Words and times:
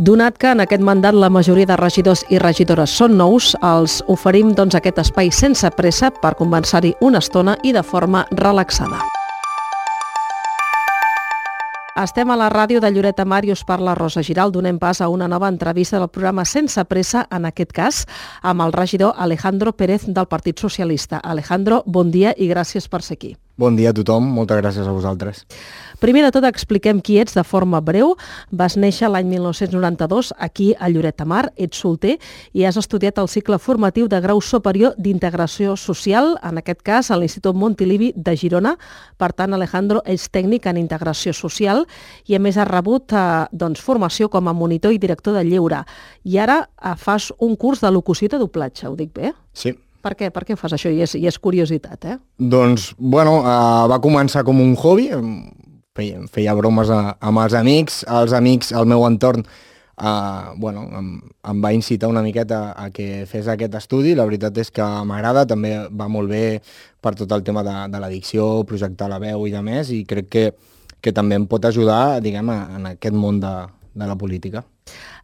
Donat 0.00 0.38
que 0.40 0.48
en 0.48 0.62
aquest 0.64 0.80
mandat 0.80 1.12
la 1.12 1.28
majoria 1.28 1.68
de 1.68 1.76
regidors 1.76 2.22
i 2.32 2.38
regidores 2.40 2.88
són 2.96 3.18
nous, 3.18 3.50
els 3.60 3.98
oferim 4.08 4.54
doncs, 4.56 4.72
aquest 4.78 4.96
espai 5.02 5.28
sense 5.28 5.68
pressa 5.76 6.08
per 6.22 6.30
conversar-hi 6.38 6.94
una 7.04 7.20
estona 7.20 7.58
i 7.68 7.74
de 7.76 7.82
forma 7.84 8.22
relaxada. 8.30 9.02
Estem 12.00 12.32
a 12.32 12.38
la 12.40 12.48
ràdio 12.48 12.80
de 12.80 12.88
Lloret 12.94 13.20
de 13.20 13.26
Mar 13.28 13.42
i 13.44 13.52
us 13.52 13.60
parla 13.68 13.92
Rosa 13.98 14.24
Giral. 14.24 14.54
Donem 14.56 14.78
pas 14.80 15.02
a 15.02 15.10
una 15.12 15.28
nova 15.28 15.52
entrevista 15.52 15.98
del 16.00 16.08
programa 16.08 16.46
Sense 16.48 16.80
Pressa, 16.88 17.26
en 17.28 17.44
aquest 17.44 17.76
cas, 17.76 18.06
amb 18.40 18.64
el 18.64 18.72
regidor 18.72 19.12
Alejandro 19.18 19.76
Pérez 19.76 20.08
del 20.08 20.32
Partit 20.32 20.64
Socialista. 20.64 21.20
Alejandro, 21.20 21.82
bon 21.84 22.08
dia 22.10 22.32
i 22.38 22.48
gràcies 22.48 22.88
per 22.88 23.02
ser 23.04 23.20
aquí. 23.20 23.36
Bon 23.60 23.76
dia 23.76 23.90
a 23.92 23.92
tothom, 23.92 24.24
moltes 24.32 24.56
gràcies 24.56 24.86
a 24.88 24.92
vosaltres. 24.94 25.42
Primer 26.00 26.22
de 26.24 26.30
tot 26.32 26.46
expliquem 26.48 27.02
qui 27.04 27.18
ets 27.20 27.34
de 27.36 27.42
forma 27.44 27.82
breu. 27.84 28.14
Vas 28.56 28.78
néixer 28.80 29.10
l'any 29.10 29.26
1992 29.28 30.30
aquí 30.40 30.70
a 30.80 30.88
Lloret 30.88 31.18
de 31.20 31.26
Mar, 31.28 31.42
ets 31.60 31.82
solter 31.82 32.14
i 32.56 32.64
has 32.64 32.78
estudiat 32.80 33.20
el 33.20 33.28
cicle 33.28 33.58
formatiu 33.60 34.08
de 34.08 34.20
grau 34.24 34.40
superior 34.40 34.94
d'integració 34.96 35.74
social, 35.76 36.38
en 36.40 36.62
aquest 36.62 36.80
cas 36.80 37.10
a 37.10 37.18
l'Institut 37.20 37.52
Montilivi 37.52 38.14
de 38.16 38.32
Girona. 38.32 38.78
Per 39.20 39.28
tant, 39.36 39.52
Alejandro 39.52 40.00
és 40.08 40.24
tècnic 40.32 40.70
en 40.72 40.80
integració 40.80 41.36
social 41.36 41.84
i 42.32 42.38
a 42.38 42.40
més 42.40 42.56
ha 42.56 42.64
rebut 42.64 43.12
eh, 43.12 43.44
doncs, 43.52 43.84
formació 43.84 44.32
com 44.32 44.48
a 44.48 44.56
monitor 44.56 44.96
i 44.96 45.02
director 45.04 45.36
de 45.36 45.44
lleure. 45.44 45.84
I 46.24 46.40
ara 46.40 46.62
eh, 46.64 46.96
fas 46.96 47.28
un 47.36 47.60
curs 47.60 47.84
de 47.84 47.92
locució 47.92 48.24
i 48.24 48.32
de 48.32 48.40
doblatge, 48.40 48.88
ho 48.88 48.96
dic 48.96 49.12
bé? 49.12 49.36
Sí, 49.52 49.76
per 50.02 50.14
què? 50.18 50.30
Per 50.34 50.44
què 50.48 50.56
fas 50.58 50.74
això? 50.76 50.90
I 50.92 51.02
és, 51.06 51.14
i 51.18 51.26
és 51.30 51.38
curiositat, 51.38 52.06
eh? 52.08 52.18
Doncs, 52.38 52.90
bueno, 52.98 53.40
uh, 53.42 53.86
va 53.90 54.00
començar 54.02 54.44
com 54.46 54.60
un 54.62 54.76
hobby, 54.76 55.10
feia, 55.96 56.22
feia 56.32 56.54
bromes 56.58 56.92
a, 56.92 57.00
amb 57.20 57.42
els 57.44 57.56
amics, 57.58 58.04
els 58.20 58.34
amics, 58.36 58.72
al 58.76 58.88
meu 58.90 59.04
entorn, 59.08 59.44
uh, 60.00 60.52
bueno, 60.60 60.86
em, 60.98 61.10
em 61.52 61.62
va 61.64 61.72
incitar 61.76 62.10
una 62.10 62.24
miqueta 62.26 62.72
a 62.72 62.88
que 62.94 63.26
fes 63.30 63.48
aquest 63.48 63.76
estudi, 63.80 64.14
la 64.16 64.26
veritat 64.28 64.58
és 64.62 64.72
que 64.74 64.86
m'agrada, 65.06 65.46
també 65.48 65.76
va 65.90 66.08
molt 66.08 66.32
bé 66.32 66.60
per 67.00 67.14
tot 67.18 67.32
el 67.36 67.44
tema 67.46 67.64
de, 67.66 67.76
de 67.92 68.02
l'addicció, 68.02 68.64
projectar 68.68 69.10
la 69.12 69.20
veu 69.22 69.46
i 69.46 69.54
de 69.54 69.62
més, 69.64 69.92
i 69.94 70.04
crec 70.08 70.30
que, 70.32 70.46
que 71.00 71.14
també 71.16 71.38
em 71.38 71.46
pot 71.50 71.64
ajudar, 71.68 72.20
diguem, 72.24 72.50
en 72.50 72.92
aquest 72.94 73.16
món 73.16 73.40
de, 73.42 73.54
de 73.94 74.08
la 74.08 74.16
política. 74.16 74.64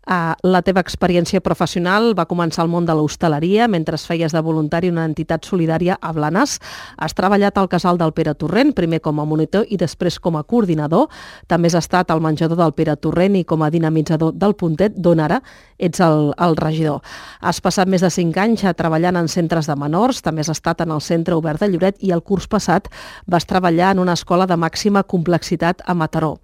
Uh, 0.07 0.37
la 0.47 0.61
teva 0.63 0.85
experiència 0.85 1.41
professional 1.43 2.13
va 2.15 2.29
començar 2.31 2.61
al 2.63 2.71
món 2.71 2.85
de 2.87 2.95
l'hostaleria 2.95 3.67
mentre 3.67 3.99
feies 3.99 4.31
de 4.31 4.39
voluntari 4.39 4.87
una 4.93 5.05
entitat 5.05 5.43
solidària 5.43 5.97
a 6.01 6.13
Blanes. 6.15 6.61
Has 6.97 7.17
treballat 7.19 7.59
al 7.59 7.67
casal 7.67 7.99
del 7.99 8.13
Pere 8.15 8.37
Torrent, 8.39 8.71
primer 8.73 9.01
com 9.03 9.19
a 9.19 9.25
monitor 9.27 9.67
i 9.67 9.77
després 9.77 10.21
com 10.23 10.37
a 10.39 10.45
coordinador. 10.45 11.09
També 11.51 11.67
has 11.67 11.75
estat 11.81 12.13
al 12.15 12.23
menjador 12.23 12.57
del 12.61 12.75
Pere 12.79 12.95
Torrent 12.97 13.35
i 13.35 13.43
com 13.43 13.65
a 13.67 13.71
dinamitzador 13.71 14.31
del 14.39 14.55
Puntet, 14.55 14.95
d'on 14.95 15.25
ara 15.25 15.41
ets 15.79 16.01
el, 16.01 16.33
el 16.39 16.57
regidor. 16.57 17.03
Has 17.41 17.61
passat 17.61 17.89
més 17.89 18.05
de 18.05 18.11
5 18.11 18.41
anys 18.41 18.65
treballant 18.79 19.19
en 19.19 19.29
centres 19.29 19.69
de 19.69 19.77
menors, 19.77 20.23
també 20.25 20.45
has 20.45 20.53
estat 20.53 20.81
en 20.85 20.93
el 20.95 21.03
Centre 21.05 21.37
Obert 21.37 21.61
de 21.61 21.69
Lloret 21.73 21.99
i 22.01 22.13
el 22.15 22.23
curs 22.23 22.47
passat 22.49 22.89
vas 23.27 23.45
treballar 23.45 23.93
en 23.95 24.01
una 24.05 24.15
escola 24.17 24.47
de 24.47 24.57
màxima 24.57 25.03
complexitat 25.03 25.83
a 25.85 25.95
Mataró. 25.95 26.37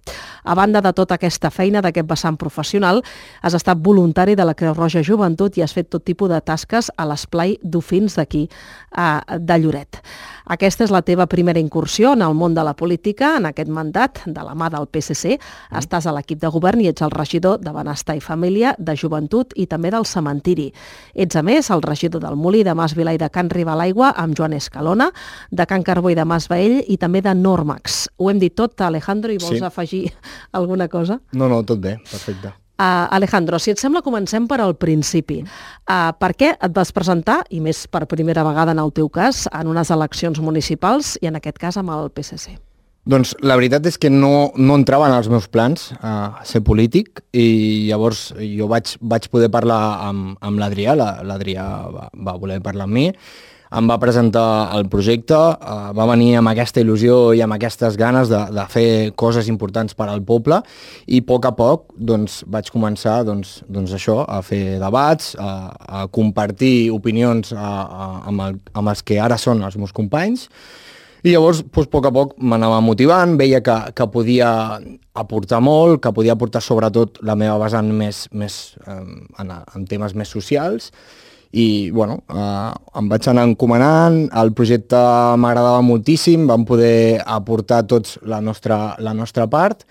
A 0.43 0.55
banda 0.55 0.81
de 0.81 0.93
tota 0.93 1.15
aquesta 1.15 1.49
feina 1.49 1.81
d'aquest 1.81 2.09
vessant 2.09 2.37
professional, 2.37 3.01
has 3.41 3.52
has 3.53 3.61
estat 3.61 3.77
voluntari 3.85 4.33
de 4.35 4.45
la 4.45 4.55
Creu 4.57 4.73
Roja 4.73 5.03
Joventut 5.05 5.57
i 5.57 5.61
has 5.61 5.73
fet 5.75 5.91
tot 5.93 6.03
tipus 6.05 6.29
de 6.31 6.39
tasques 6.41 6.89
a 6.97 7.05
l'esplai 7.05 7.57
d'Ofins 7.61 8.15
d'aquí, 8.17 8.47
de 9.39 9.57
Lloret. 9.61 9.99
Aquesta 10.53 10.83
és 10.83 10.91
la 10.91 11.03
teva 11.05 11.27
primera 11.29 11.61
incursió 11.61 12.13
en 12.17 12.23
el 12.25 12.33
món 12.35 12.55
de 12.55 12.63
la 12.65 12.73
política, 12.75 13.35
en 13.37 13.45
aquest 13.45 13.69
mandat, 13.69 14.23
de 14.25 14.43
la 14.43 14.55
mà 14.57 14.69
del 14.73 14.87
PSC. 14.89 15.37
Mm. 15.37 15.77
Estàs 15.79 16.07
a 16.07 16.13
l'equip 16.15 16.41
de 16.41 16.49
govern 16.51 16.81
i 16.81 16.89
ets 16.89 17.05
el 17.05 17.13
regidor 17.13 17.61
de 17.61 17.73
Benestar 17.75 18.17
i 18.17 18.23
Família, 18.23 18.73
de 18.77 18.95
Joventut 18.97 19.53
i 19.55 19.67
també 19.67 19.91
del 19.93 20.07
Cementiri. 20.09 20.71
Ets, 21.13 21.37
a 21.37 21.45
més, 21.45 21.69
el 21.71 21.85
regidor 21.85 22.23
del 22.25 22.39
Molí 22.39 22.63
de 22.65 22.73
Mas 22.73 22.97
Vila 22.97 23.13
i 23.13 23.21
de 23.21 23.29
Can 23.29 23.51
Ribalaigua 23.53 24.13
amb 24.17 24.35
Joan 24.37 24.57
Escalona, 24.57 25.11
de 25.51 25.67
Can 25.69 25.85
Carbó 25.85 26.09
i 26.09 26.17
de 26.17 26.25
Mas 26.25 26.49
Baell 26.49 26.81
i 26.87 26.97
també 26.97 27.21
de 27.21 27.35
Normax. 27.37 28.07
Ho 28.17 28.33
hem 28.33 28.41
dit 28.41 28.55
tot, 28.57 28.75
Alejandro, 28.81 29.31
i 29.31 29.39
vols 29.39 29.61
sí. 29.61 29.63
afegir 29.63 30.03
alguna 30.51 30.89
cosa? 30.89 31.21
No, 31.31 31.47
no, 31.47 31.63
tot 31.63 31.79
bé, 31.79 31.99
perfecte. 32.09 32.62
Uh, 32.83 33.07
Alejandro, 33.15 33.59
si 33.63 33.71
et 33.71 33.79
sembla, 33.79 34.01
comencem 34.03 34.43
per 34.49 34.57
al 34.59 34.73
principi. 34.75 35.37
Uh, 35.87 36.11
per 36.19 36.33
què 36.35 36.49
et 36.51 36.73
vas 36.75 36.91
presentar, 36.91 37.37
i 37.55 37.61
més 37.63 37.85
per 37.87 38.01
primera 38.11 38.43
vegada 38.43 38.73
en 38.75 38.81
el 38.83 38.91
teu 38.91 39.07
cas, 39.07 39.45
en 39.55 39.69
unes 39.71 39.91
eleccions 39.93 40.41
municipals 40.43 41.13
i 41.23 41.29
en 41.31 41.39
aquest 41.39 41.61
cas 41.61 41.79
amb 41.79 41.93
el 41.95 42.11
PSC? 42.11 42.57
Doncs 43.07 43.33
la 43.43 43.55
veritat 43.59 43.87
és 43.87 43.95
que 43.99 44.11
no, 44.11 44.51
no 44.59 44.75
entrava 44.79 45.07
en 45.07 45.15
els 45.15 45.29
meus 45.31 45.47
plans 45.51 45.93
uh, 45.95 46.43
ser 46.47 46.59
polític 46.67 47.23
i 47.31 47.87
llavors 47.87 48.29
jo 48.35 48.67
vaig, 48.71 48.97
vaig 48.99 49.31
poder 49.31 49.47
parlar 49.53 49.79
amb, 50.09 50.35
amb 50.43 50.59
l'Adrià, 50.59 50.97
l'Adrià 50.99 51.65
va, 51.87 52.09
va 52.11 52.37
voler 52.39 52.59
parlar 52.63 52.89
amb 52.89 52.99
mi, 52.99 53.09
em 53.73 53.89
va 53.89 53.97
presentar 54.01 54.71
el 54.77 54.85
projecte, 54.89 55.37
eh, 55.37 55.89
va 55.97 56.05
venir 56.09 56.35
amb 56.39 56.51
aquesta 56.51 56.81
il·lusió 56.83 57.33
i 57.33 57.41
amb 57.41 57.55
aquestes 57.55 57.97
ganes 57.99 58.29
de, 58.29 58.39
de 58.53 58.65
fer 58.69 58.87
coses 59.19 59.49
importants 59.49 59.97
per 59.97 60.09
al 60.11 60.21
poble 60.25 60.61
i 61.07 61.23
a 61.23 61.27
poc 61.27 61.47
a 61.49 61.53
poc 61.57 61.89
doncs, 61.97 62.43
vaig 62.47 62.69
començar 62.73 63.21
doncs, 63.27 63.61
doncs 63.67 63.95
això, 63.97 64.21
a 64.27 64.41
fer 64.45 64.79
debats, 64.83 65.33
a, 65.39 65.51
a 66.03 66.05
compartir 66.13 66.91
opinions 66.93 67.53
a, 67.53 67.73
a, 67.83 68.09
amb, 68.29 68.47
el, 68.47 68.61
amb 68.73 68.93
els 68.93 69.03
que 69.05 69.19
ara 69.21 69.39
són 69.41 69.63
els 69.65 69.77
meus 69.79 69.95
companys. 69.95 70.49
I 71.23 71.31
llavors, 71.31 71.63
doncs, 71.63 71.87
a 71.87 71.91
poc 71.91 72.09
a 72.09 72.13
poc 72.13 72.37
m'anava 72.43 72.81
motivant, 72.83 73.37
veia 73.39 73.63
que, 73.63 73.75
que 73.95 74.09
podia 74.11 74.53
aportar 75.15 75.61
molt, 75.63 76.01
que 76.03 76.11
podia 76.13 76.35
aportar 76.35 76.61
sobretot 76.61 77.21
la 77.23 77.37
meva 77.39 77.55
vessant 77.61 77.89
més, 77.95 78.25
més 78.35 78.57
eh, 78.85 79.03
en, 79.41 79.53
en 79.53 79.85
temes 79.89 80.17
més 80.19 80.33
socials, 80.35 80.91
i 81.53 81.91
bueno, 81.93 82.23
eh, 82.33 82.71
em 82.97 83.09
vaig 83.11 83.27
anar 83.29 83.45
encomanant, 83.45 84.23
el 84.41 84.51
projecte 84.57 84.97
m'agradava 85.37 85.83
moltíssim, 85.85 86.47
vam 86.49 86.65
poder 86.65 87.21
aportar 87.21 87.83
tots 87.85 88.17
la 88.25 88.41
nostra, 88.41 88.95
la 88.97 89.13
nostra 89.13 89.45
part 89.47 89.85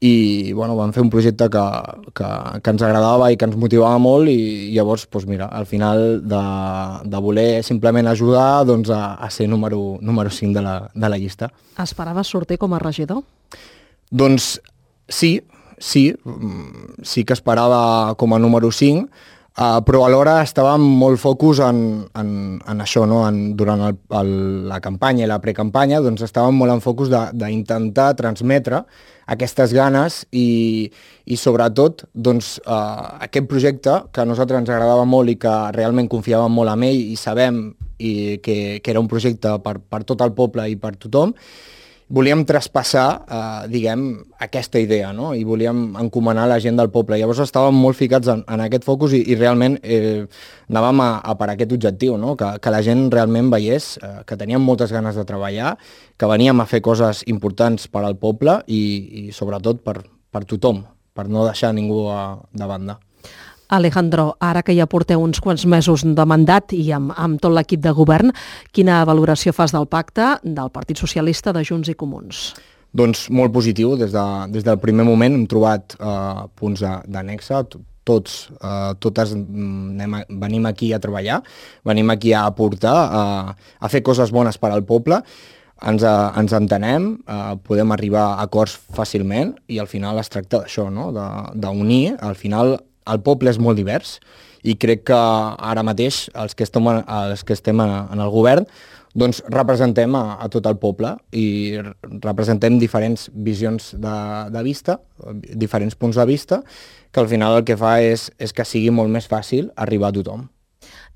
i 0.00 0.52
bueno, 0.52 0.76
vam 0.78 0.92
fer 0.94 1.02
un 1.02 1.10
projecte 1.10 1.48
que, 1.50 1.62
que, 2.14 2.26
que 2.62 2.74
ens 2.74 2.82
agradava 2.86 3.32
i 3.32 3.38
que 3.38 3.48
ens 3.48 3.56
motivava 3.58 3.98
molt 4.02 4.30
i 4.30 4.70
llavors, 4.74 5.08
doncs 5.10 5.26
mira, 5.26 5.48
al 5.50 5.66
final 5.66 6.20
de, 6.22 6.42
de 7.10 7.22
voler 7.22 7.64
simplement 7.66 8.06
ajudar 8.06 8.64
doncs, 8.66 8.90
a, 8.94 9.16
a 9.18 9.30
ser 9.30 9.48
número, 9.50 9.98
número 10.00 10.30
5 10.30 10.54
de 10.54 10.62
la, 10.62 10.76
de 10.94 11.10
la 11.10 11.18
llista. 11.18 11.50
Esperaves 11.82 12.30
sortir 12.30 12.60
com 12.62 12.74
a 12.74 12.82
regidor? 12.82 13.24
Doncs 14.10 14.60
sí, 15.08 15.42
sí, 15.78 16.12
mm, 16.24 17.02
sí 17.02 17.24
que 17.24 17.34
esperava 17.34 18.14
com 18.14 18.34
a 18.34 18.38
número 18.38 18.70
5, 18.70 19.08
Uh, 19.58 19.80
però 19.82 20.04
alhora 20.06 20.36
estàvem 20.44 20.84
molt 21.00 21.18
focus 21.18 21.58
en, 21.66 21.78
en, 22.14 22.28
en 22.62 22.82
això, 22.84 23.02
no? 23.10 23.24
en, 23.26 23.56
durant 23.58 23.80
el, 23.88 23.96
el, 24.14 24.28
la 24.70 24.78
campanya 24.78 25.24
i 25.24 25.26
la 25.26 25.40
precampanya, 25.42 25.98
doncs 26.04 26.22
estàvem 26.22 26.54
molt 26.54 26.76
en 26.76 26.82
focus 26.84 27.10
d'intentar 27.10 28.12
transmetre 28.20 28.84
aquestes 29.34 29.74
ganes 29.74 30.20
i, 30.30 30.86
i 31.26 31.38
sobretot 31.42 32.04
doncs, 32.14 32.52
uh, 32.70 33.18
aquest 33.26 33.48
projecte 33.50 33.96
que 34.14 34.22
a 34.22 34.28
nosaltres 34.30 34.62
ens 34.62 34.70
agradava 34.70 35.02
molt 35.10 35.34
i 35.34 35.40
que 35.42 35.56
realment 35.74 36.06
confiàvem 36.12 36.54
molt 36.54 36.76
en 36.76 36.86
ell 36.86 37.02
i 37.10 37.18
sabem 37.18 37.58
i 37.98 38.12
que, 38.38 38.78
que 38.78 38.94
era 38.94 39.02
un 39.02 39.10
projecte 39.10 39.56
per, 39.64 39.80
per 39.82 40.04
tot 40.06 40.22
el 40.22 40.38
poble 40.38 40.68
i 40.70 40.78
per 40.78 40.94
tothom, 41.02 41.34
volíem 42.08 42.44
traspassar, 42.44 43.24
eh, 43.28 43.68
diguem, 43.68 44.24
aquesta 44.38 44.80
idea, 44.80 45.12
no? 45.12 45.34
I 45.34 45.44
volíem 45.44 45.94
encomanar 46.00 46.48
la 46.48 46.58
gent 46.60 46.76
del 46.76 46.90
poble. 46.90 47.18
Llavors 47.20 47.42
estàvem 47.44 47.74
molt 47.76 47.96
ficats 47.96 48.28
en, 48.32 48.44
en 48.48 48.60
aquest 48.64 48.84
focus 48.84 49.12
i, 49.12 49.22
i 49.28 49.36
realment 49.36 49.78
eh, 49.82 50.24
anàvem 50.72 51.02
a, 51.04 51.08
a 51.20 51.34
per 51.38 51.50
aquest 51.52 51.74
objectiu, 51.76 52.16
no? 52.16 52.34
Que, 52.36 52.54
que 52.64 52.72
la 52.72 52.82
gent 52.82 53.10
realment 53.12 53.50
veiés 53.52 53.98
eh, 54.02 54.22
que 54.26 54.38
teníem 54.40 54.64
moltes 54.64 54.92
ganes 54.92 55.16
de 55.20 55.26
treballar, 55.28 55.76
que 56.16 56.30
veníem 56.30 56.60
a 56.60 56.66
fer 56.66 56.80
coses 56.80 57.24
importants 57.26 57.88
per 57.92 58.04
al 58.04 58.16
poble 58.16 58.62
i, 58.66 58.80
i 59.28 59.32
sobretot 59.32 59.84
per, 59.84 60.00
per 60.32 60.44
tothom, 60.48 60.86
per 61.12 61.28
no 61.28 61.44
deixar 61.44 61.74
ningú 61.76 62.06
a, 62.08 62.38
de 62.52 62.70
banda. 62.70 62.98
Alejandro, 63.68 64.32
ara 64.40 64.62
que 64.64 64.74
ja 64.76 64.88
porteu 64.88 65.20
uns 65.20 65.40
quants 65.44 65.66
mesos 65.68 66.04
de 66.04 66.24
mandat 66.28 66.72
i 66.72 66.88
amb, 66.96 67.12
amb 67.16 67.40
tot 67.42 67.52
l'equip 67.52 67.82
de 67.84 67.92
govern, 67.92 68.32
quina 68.72 69.02
valoració 69.08 69.52
fas 69.52 69.74
del 69.76 69.86
pacte 69.86 70.38
del 70.42 70.72
Partit 70.72 71.00
Socialista 71.00 71.52
de 71.52 71.64
Junts 71.68 71.90
i 71.92 71.96
Comuns? 71.98 72.48
Doncs 72.96 73.26
molt 73.28 73.52
positiu, 73.52 73.92
des, 74.00 74.14
de, 74.14 74.24
des 74.54 74.64
del 74.64 74.80
primer 74.80 75.04
moment 75.04 75.36
hem 75.36 75.44
trobat 75.50 75.98
eh, 76.00 76.46
punts 76.56 76.80
d'annexa, 76.80 77.60
tots, 78.08 78.38
eh, 78.56 78.94
totes 79.04 79.36
anem 79.36 80.16
a, 80.16 80.24
venim 80.46 80.66
aquí 80.70 80.94
a 80.96 81.02
treballar, 81.02 81.42
venim 81.84 82.08
aquí 82.14 82.32
a 82.32 82.46
aportar, 82.48 82.96
a, 82.96 83.22
a 83.52 83.92
fer 83.92 84.00
coses 84.06 84.32
bones 84.32 84.56
per 84.56 84.72
al 84.72 84.86
poble, 84.88 85.20
ens, 85.84 86.02
eh, 86.02 86.40
ens 86.40 86.56
entenem, 86.56 87.10
eh, 87.28 87.54
podem 87.68 87.92
arribar 87.92 88.24
a 88.30 88.48
acords 88.48 88.78
fàcilment 88.96 89.54
i 89.68 89.78
al 89.78 89.90
final 89.90 90.18
es 90.24 90.32
tracta 90.32 90.64
d'això, 90.64 90.88
no? 90.88 91.10
d'unir, 91.12 92.16
al 92.24 92.38
final 92.40 92.78
el 93.08 93.22
poble 93.24 93.50
és 93.50 93.58
molt 93.62 93.78
divers 93.78 94.18
i 94.66 94.74
crec 94.74 95.04
que 95.10 95.18
ara 95.18 95.84
mateix 95.86 96.26
els 96.34 96.54
que 96.58 96.66
estem, 96.66 96.88
els 96.88 97.44
que 97.46 97.54
estem 97.54 97.80
en 97.80 98.18
el 98.18 98.30
govern 98.34 98.66
doncs 99.18 99.40
representem 99.50 100.14
a, 100.14 100.36
a 100.38 100.48
tot 100.52 100.66
el 100.68 100.76
poble 100.80 101.14
i 101.32 101.78
representem 102.22 102.78
diferents 102.78 103.28
visions 103.32 103.94
de, 103.98 104.16
de 104.52 104.62
vista, 104.62 104.98
diferents 105.32 105.96
punts 105.98 106.18
de 106.18 106.26
vista, 106.28 106.60
que 107.10 107.20
al 107.20 107.30
final 107.30 107.58
el 107.58 107.64
que 107.66 107.78
fa 107.78 107.98
és, 108.04 108.28
és 108.38 108.52
que 108.52 108.66
sigui 108.68 108.92
molt 108.94 109.12
més 109.12 109.28
fàcil 109.30 109.72
arribar 109.76 110.12
a 110.12 110.18
tothom. 110.18 110.46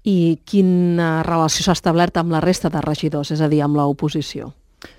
I 0.08 0.40
quina 0.48 1.20
relació 1.26 1.66
s'ha 1.66 1.76
establert 1.78 2.16
amb 2.18 2.34
la 2.34 2.40
resta 2.42 2.72
de 2.72 2.82
regidors, 2.82 3.30
és 3.30 3.42
a 3.44 3.50
dir, 3.52 3.62
amb 3.62 3.78
l'oposició? 3.78 4.50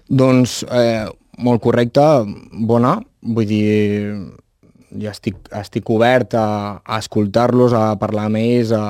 Doncs 0.08 0.62
eh, 0.72 1.10
molt 1.44 1.64
correcta, 1.64 2.24
bona, 2.54 2.96
vull 3.36 3.50
dir, 3.50 3.66
ja 5.02 5.12
estic, 5.14 5.38
estic 5.56 5.90
obert 5.94 6.36
a, 6.38 6.80
a 6.84 7.00
escoltar-los, 7.02 7.74
a 7.74 7.94
parlar 8.02 8.28
amb 8.30 8.42
ells, 8.42 8.74
a, 8.76 8.84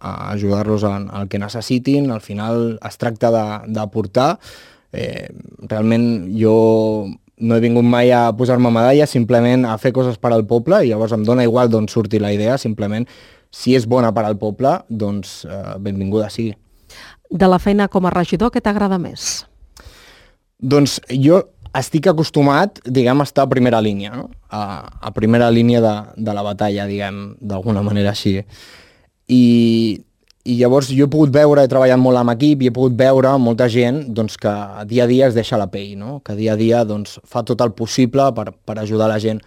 a 0.00 0.14
ajudar-los 0.32 0.86
en 0.88 1.08
el 1.16 1.28
que 1.28 1.40
necessitin. 1.42 2.10
Al 2.10 2.24
final 2.24 2.78
es 2.84 2.98
tracta 3.00 3.30
d'aportar. 3.66 4.36
Eh, 4.92 5.28
realment 5.68 6.28
jo 6.38 6.56
no 7.36 7.56
he 7.56 7.60
vingut 7.60 7.84
mai 7.84 8.12
a 8.16 8.30
posar-me 8.36 8.70
medalla, 8.72 9.06
simplement 9.06 9.66
a 9.68 9.76
fer 9.78 9.92
coses 9.92 10.16
per 10.16 10.32
al 10.32 10.46
poble 10.48 10.80
i 10.84 10.92
llavors 10.92 11.12
em 11.12 11.24
dóna 11.26 11.44
igual 11.44 11.68
d'on 11.68 11.88
surti 11.88 12.20
la 12.22 12.32
idea, 12.32 12.56
simplement 12.56 13.04
si 13.52 13.76
és 13.76 13.86
bona 13.88 14.12
per 14.16 14.24
al 14.24 14.38
poble, 14.40 14.78
doncs 14.88 15.42
eh, 15.44 15.76
benvinguda 15.82 16.30
sigui. 16.32 16.56
De 17.30 17.48
la 17.50 17.58
feina 17.58 17.88
com 17.92 18.06
a 18.06 18.12
regidor, 18.14 18.52
què 18.54 18.62
t'agrada 18.62 18.98
més? 19.02 19.44
Doncs 20.56 21.00
jo 21.12 21.42
estic 21.82 22.08
acostumat, 22.10 22.80
diguem, 22.84 23.20
a 23.20 23.26
estar 23.26 23.46
a 23.46 23.50
primera 23.50 23.80
línia, 23.82 24.14
no? 24.14 24.30
a, 24.50 24.86
a 25.00 25.12
primera 25.12 25.50
línia 25.50 25.82
de, 25.84 25.94
de 26.16 26.34
la 26.34 26.44
batalla, 26.46 26.86
diguem, 26.88 27.36
d'alguna 27.40 27.82
manera 27.86 28.12
així. 28.14 28.38
I, 29.28 29.44
I 30.46 30.56
llavors 30.60 30.92
jo 30.92 31.08
he 31.08 31.12
pogut 31.12 31.32
veure, 31.34 31.64
he 31.64 31.70
treballat 31.70 32.00
molt 32.00 32.20
amb 32.20 32.34
equip 32.36 32.62
i 32.62 32.70
he 32.70 32.74
pogut 32.74 32.96
veure 32.98 33.32
molta 33.42 33.66
gent 33.72 34.04
doncs, 34.14 34.38
que 34.40 34.52
dia 34.90 35.04
a 35.04 35.10
dia 35.10 35.30
es 35.30 35.38
deixa 35.38 35.58
la 35.58 35.70
pell, 35.72 35.96
no? 35.98 36.20
que 36.24 36.36
dia 36.38 36.54
a 36.54 36.60
dia 36.60 36.84
doncs, 36.86 37.18
fa 37.26 37.42
tot 37.46 37.64
el 37.64 37.74
possible 37.74 38.30
per, 38.36 38.52
per 38.52 38.78
ajudar 38.82 39.10
la 39.10 39.18
gent 39.22 39.42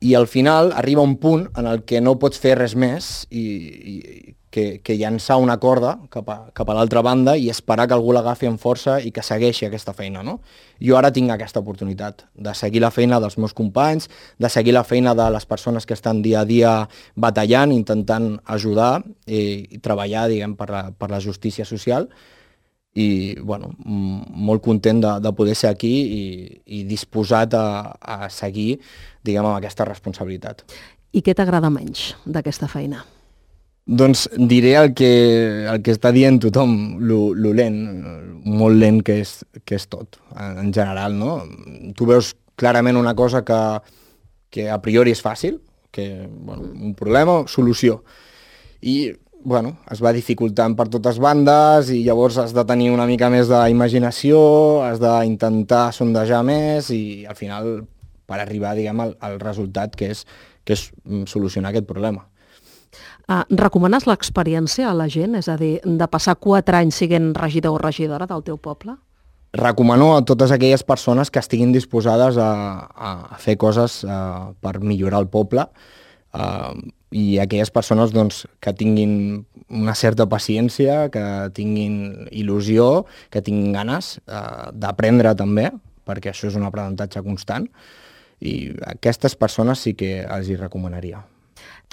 i 0.00 0.14
al 0.14 0.26
final 0.28 0.72
arriba 0.76 1.02
un 1.02 1.16
punt 1.16 1.48
en 1.56 1.66
el 1.66 1.84
que 1.84 2.00
no 2.00 2.18
pots 2.20 2.40
fer 2.40 2.56
res 2.58 2.74
més 2.76 3.26
i, 3.30 3.44
i 3.44 3.96
que, 4.56 4.80
que 4.80 4.94
llançar 4.96 5.36
una 5.36 5.58
corda 5.60 5.90
cap 6.08 6.28
a, 6.32 6.36
cap 6.56 6.70
a 6.72 6.76
l'altra 6.78 7.02
banda 7.04 7.34
i 7.36 7.50
esperar 7.52 7.84
que 7.88 7.96
algú 7.96 8.14
l'agafi 8.16 8.48
amb 8.48 8.60
força 8.60 8.94
i 9.04 9.10
que 9.12 9.24
segueixi 9.24 9.66
aquesta 9.66 9.92
feina. 9.92 10.22
No? 10.24 10.38
Jo 10.80 10.96
ara 10.96 11.10
tinc 11.12 11.32
aquesta 11.34 11.60
oportunitat 11.60 12.24
de 12.32 12.54
seguir 12.56 12.80
la 12.80 12.92
feina 12.94 13.18
dels 13.20 13.36
meus 13.36 13.52
companys, 13.56 14.08
de 14.40 14.48
seguir 14.52 14.72
la 14.72 14.84
feina 14.84 15.12
de 15.18 15.28
les 15.34 15.44
persones 15.44 15.84
que 15.84 15.92
estan 15.92 16.22
dia 16.24 16.40
a 16.40 16.48
dia 16.48 16.72
batallant, 17.16 17.74
intentant 17.76 18.38
ajudar 18.44 19.02
i, 19.26 19.42
i 19.76 19.82
treballar 19.84 20.24
diguem, 20.32 20.56
per, 20.56 20.70
la, 20.72 20.82
per 20.96 21.12
la 21.12 21.20
justícia 21.20 21.68
social 21.68 22.08
i 22.96 23.36
bueno, 23.36 23.74
molt 23.84 24.64
content 24.64 25.02
de, 25.04 25.12
de 25.20 25.32
poder 25.36 25.56
ser 25.58 25.68
aquí 25.70 25.92
i, 25.92 26.22
i 26.78 26.84
disposat 26.88 27.54
a, 27.54 27.66
a 28.00 28.30
seguir 28.32 28.78
diguem, 29.26 29.44
amb 29.44 29.58
aquesta 29.58 29.84
responsabilitat. 29.88 30.64
I 31.12 31.22
què 31.24 31.34
t'agrada 31.36 31.70
menys 31.72 32.14
d'aquesta 32.24 32.68
feina? 32.70 33.02
Doncs 33.86 34.24
diré 34.50 34.72
el 34.80 34.94
que, 34.98 35.10
el 35.70 35.82
que 35.84 35.92
està 35.94 36.10
dient 36.10 36.40
tothom, 36.42 36.72
lo, 37.06 37.20
lo 37.38 37.52
lent, 37.54 37.76
molt 38.42 38.80
lent 38.80 38.98
que 39.06 39.20
és, 39.22 39.36
que 39.62 39.78
és 39.78 39.86
tot, 39.86 40.18
en 40.34 40.72
general, 40.74 41.14
no? 41.14 41.36
Tu 41.94 42.08
veus 42.08 42.32
clarament 42.58 42.98
una 42.98 43.14
cosa 43.14 43.44
que, 43.46 43.60
que 44.50 44.66
a 44.72 44.80
priori 44.82 45.14
és 45.14 45.22
fàcil, 45.22 45.60
que, 45.94 46.26
bueno, 46.26 46.66
un 46.88 46.96
problema, 46.98 47.44
solució. 47.46 48.00
I 48.82 49.12
bueno, 49.46 49.76
es 49.94 50.00
va 50.02 50.10
dificultant 50.10 50.74
per 50.74 50.88
totes 50.90 51.20
bandes 51.22 51.92
i 51.94 52.00
llavors 52.02 52.34
has 52.42 52.50
de 52.54 52.64
tenir 52.66 52.88
una 52.90 53.04
mica 53.06 53.28
més 53.30 53.46
d'imaginació, 53.46 54.38
has 54.82 54.98
d'intentar 54.98 55.92
sondejar 55.94 56.40
més 56.42 56.88
i 56.90 57.22
al 57.30 57.38
final 57.38 57.68
per 58.26 58.40
arribar 58.42 58.74
diguem, 58.74 59.04
al, 59.04 59.12
al 59.22 59.38
resultat 59.38 59.94
que 59.94 60.10
és, 60.10 60.24
que 60.66 60.74
és 60.74 60.88
mm, 61.04 61.28
solucionar 61.30 61.70
aquest 61.70 61.86
problema. 61.86 62.24
Uh, 63.30 63.44
recomanes 63.62 64.08
l'experiència 64.10 64.88
a 64.90 64.96
la 64.98 65.06
gent? 65.06 65.38
És 65.38 65.46
a 65.46 65.54
dir, 65.60 65.76
de 65.84 66.08
passar 66.10 66.34
quatre 66.42 66.80
anys 66.82 66.98
siguent 66.98 67.30
regidor 67.38 67.78
o 67.78 67.82
regidora 67.82 68.26
del 68.26 68.42
teu 68.46 68.58
poble? 68.58 68.96
Recomano 69.54 70.16
a 70.16 70.24
totes 70.26 70.50
aquelles 70.50 70.82
persones 70.82 71.30
que 71.30 71.38
estiguin 71.38 71.70
disposades 71.70 72.34
a, 72.34 72.50
a 72.90 73.38
fer 73.38 73.54
coses 73.62 74.02
uh, 74.02 74.56
per 74.58 74.80
millorar 74.82 75.22
el 75.22 75.30
poble, 75.30 75.68
uh, 75.70 76.05
i 77.16 77.38
aquelles 77.40 77.70
persones 77.70 78.12
doncs, 78.12 78.44
que 78.60 78.74
tinguin 78.76 79.44
una 79.70 79.94
certa 79.94 80.26
paciència, 80.30 81.06
que 81.12 81.24
tinguin 81.56 82.26
il·lusió, 82.30 83.06
que 83.30 83.42
tinguin 83.42 83.72
ganes 83.76 84.16
eh, 84.26 84.72
d'aprendre 84.74 85.34
també, 85.38 85.70
perquè 86.06 86.32
això 86.32 86.50
és 86.50 86.58
un 86.58 86.66
aprenentatge 86.66 87.22
constant, 87.26 87.66
i 88.40 88.74
aquestes 88.84 89.34
persones 89.38 89.82
sí 89.86 89.94
que 89.98 90.20
els 90.22 90.50
hi 90.50 90.58
recomanaria. 90.60 91.24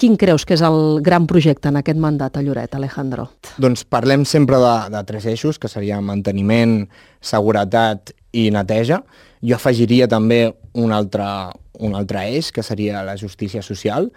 Quin 0.00 0.16
creus 0.18 0.42
que 0.44 0.56
és 0.56 0.62
el 0.66 1.00
gran 1.06 1.28
projecte 1.30 1.70
en 1.70 1.78
aquest 1.78 2.00
mandat 2.02 2.36
a 2.36 2.42
Lloret, 2.42 2.74
Alejandro? 2.74 3.28
Doncs 3.62 3.84
parlem 3.86 4.24
sempre 4.26 4.58
de, 4.58 4.74
de 4.90 5.02
tres 5.06 5.28
eixos, 5.30 5.60
que 5.62 5.70
seria 5.70 6.00
manteniment, 6.02 6.80
seguretat 7.22 8.10
i 8.34 8.48
neteja. 8.54 9.04
Jo 9.44 9.54
afegiria 9.54 10.08
també 10.10 10.48
un 10.74 10.90
altre, 10.92 11.28
un 11.78 11.94
altre 11.94 12.26
eix, 12.32 12.50
que 12.50 12.64
seria 12.66 13.04
la 13.06 13.14
justícia 13.20 13.62
social, 13.62 14.10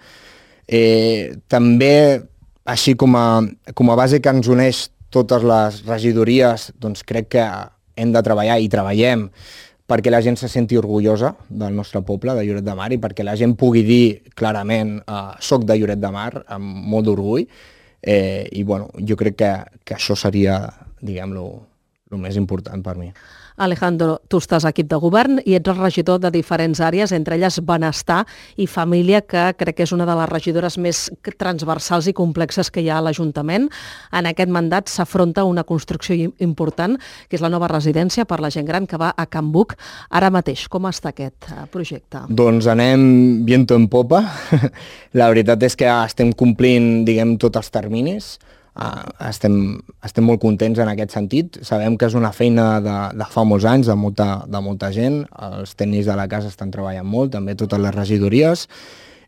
Eh, 0.68 1.40
també, 1.48 2.20
així 2.68 2.94
com 3.00 3.16
a, 3.16 3.40
com 3.74 3.90
a 3.90 3.96
base 3.96 4.20
que 4.20 4.34
ens 4.36 4.50
uneix 4.52 4.88
totes 5.16 5.46
les 5.48 5.80
regidories, 5.88 6.72
doncs 6.84 7.06
crec 7.08 7.32
que 7.38 7.46
hem 7.98 8.12
de 8.12 8.24
treballar 8.24 8.60
i 8.60 8.68
treballem 8.70 9.30
perquè 9.88 10.12
la 10.12 10.22
gent 10.22 10.36
se 10.40 10.50
senti 10.52 10.78
orgullosa 10.78 11.34
del 11.48 11.74
nostre 11.74 12.02
poble, 12.04 12.36
de 12.36 12.44
Lloret 12.44 12.66
de 12.66 12.76
Mar, 12.76 12.92
i 12.92 13.00
perquè 13.00 13.24
la 13.24 13.38
gent 13.40 13.56
pugui 13.60 13.86
dir 13.88 14.34
clarament 14.36 14.98
eh, 15.00 15.24
soc 15.40 15.64
de 15.68 15.78
Lloret 15.80 16.02
de 16.04 16.12
Mar, 16.12 16.32
amb 16.54 16.84
molt 16.92 17.08
d'orgull, 17.08 17.48
eh, 18.02 18.44
i 18.52 18.64
bueno, 18.68 18.92
jo 19.00 19.16
crec 19.20 19.40
que, 19.40 19.52
que 19.88 19.96
això 19.96 20.18
seria, 20.20 20.60
diguem, 21.00 21.34
lo 22.12 22.20
més 22.20 22.38
important 22.40 22.84
per 22.84 22.98
mi. 23.00 23.10
Alejandro, 23.58 24.20
tu 24.30 24.38
estàs 24.38 24.66
a 24.66 24.70
equip 24.70 24.86
de 24.92 25.00
govern 25.02 25.40
i 25.42 25.56
ets 25.58 25.74
regidor 25.74 26.20
de 26.22 26.30
diferents 26.34 26.78
àrees, 26.84 27.12
entre 27.16 27.36
elles 27.40 27.58
benestar 27.66 28.20
i 28.56 28.68
família, 28.70 29.24
que 29.26 29.50
crec 29.58 29.80
que 29.80 29.88
és 29.88 29.94
una 29.96 30.06
de 30.06 30.14
les 30.20 30.30
regidores 30.30 30.78
més 30.78 31.08
transversals 31.42 32.06
i 32.08 32.14
complexes 32.14 32.70
que 32.70 32.84
hi 32.86 32.92
ha 32.92 33.00
a 33.02 33.06
l'Ajuntament. 33.08 33.66
En 34.14 34.30
aquest 34.30 34.54
mandat 34.54 34.94
s'afronta 34.94 35.46
una 35.50 35.66
construcció 35.66 36.14
important, 36.38 37.00
que 37.28 37.40
és 37.40 37.42
la 37.42 37.50
nova 37.50 37.70
residència 37.72 38.28
per 38.30 38.40
la 38.46 38.52
gent 38.54 38.70
gran 38.70 38.86
que 38.86 39.00
va 39.02 39.10
a 39.18 39.26
Can 39.26 39.50
Buc. 39.52 39.74
Ara 40.10 40.30
mateix, 40.30 40.68
com 40.70 40.86
està 40.86 41.10
aquest 41.10 41.50
eh, 41.50 41.66
projecte? 41.74 42.28
Doncs 42.30 42.70
anem 42.70 43.42
viento 43.48 43.74
en 43.74 43.90
popa. 43.90 44.22
la 45.18 45.32
veritat 45.34 45.66
és 45.66 45.76
que 45.76 45.90
estem 45.90 46.30
complint, 46.38 47.08
diguem, 47.10 47.40
tots 47.42 47.58
els 47.58 47.74
terminis. 47.74 48.38
Uh, 48.78 49.10
estem, 49.26 49.56
estem 50.06 50.22
molt 50.28 50.38
contents 50.44 50.78
en 50.78 50.92
aquest 50.92 51.16
sentit. 51.16 51.58
Sabem 51.66 51.96
que 51.98 52.06
és 52.06 52.14
una 52.18 52.30
feina 52.30 52.78
de, 52.86 52.98
de 53.18 53.28
fa 53.34 53.42
molts 53.48 53.66
anys, 53.66 53.90
de 53.90 53.96
molta, 53.98 54.28
de 54.46 54.62
molta 54.62 54.92
gent. 54.94 55.24
Els 55.48 55.74
tècnics 55.74 56.06
de 56.06 56.18
la 56.20 56.28
casa 56.30 56.52
estan 56.52 56.70
treballant 56.74 57.08
molt, 57.10 57.34
també 57.34 57.58
totes 57.58 57.82
les 57.82 57.96
regidories. 57.96 58.68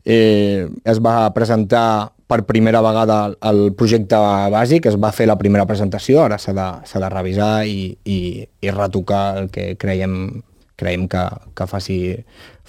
Eh, 0.06 0.70
es 0.86 1.02
va 1.02 1.32
presentar 1.34 2.14
per 2.30 2.44
primera 2.46 2.84
vegada 2.86 3.34
el 3.50 3.74
projecte 3.74 4.22
bàsic, 4.54 4.86
es 4.86 5.00
va 5.02 5.10
fer 5.18 5.26
la 5.26 5.40
primera 5.42 5.66
presentació, 5.66 6.22
ara 6.28 6.38
s'ha 6.38 6.54
de, 6.54 6.70
de 6.86 7.10
revisar 7.10 7.54
i, 7.66 7.90
i, 8.06 8.20
i 8.62 8.74
retocar 8.76 9.24
el 9.42 9.50
que 9.50 9.72
creiem, 9.82 10.44
creiem 10.78 11.10
que, 11.10 11.26
que 11.58 11.68
faci 11.74 12.00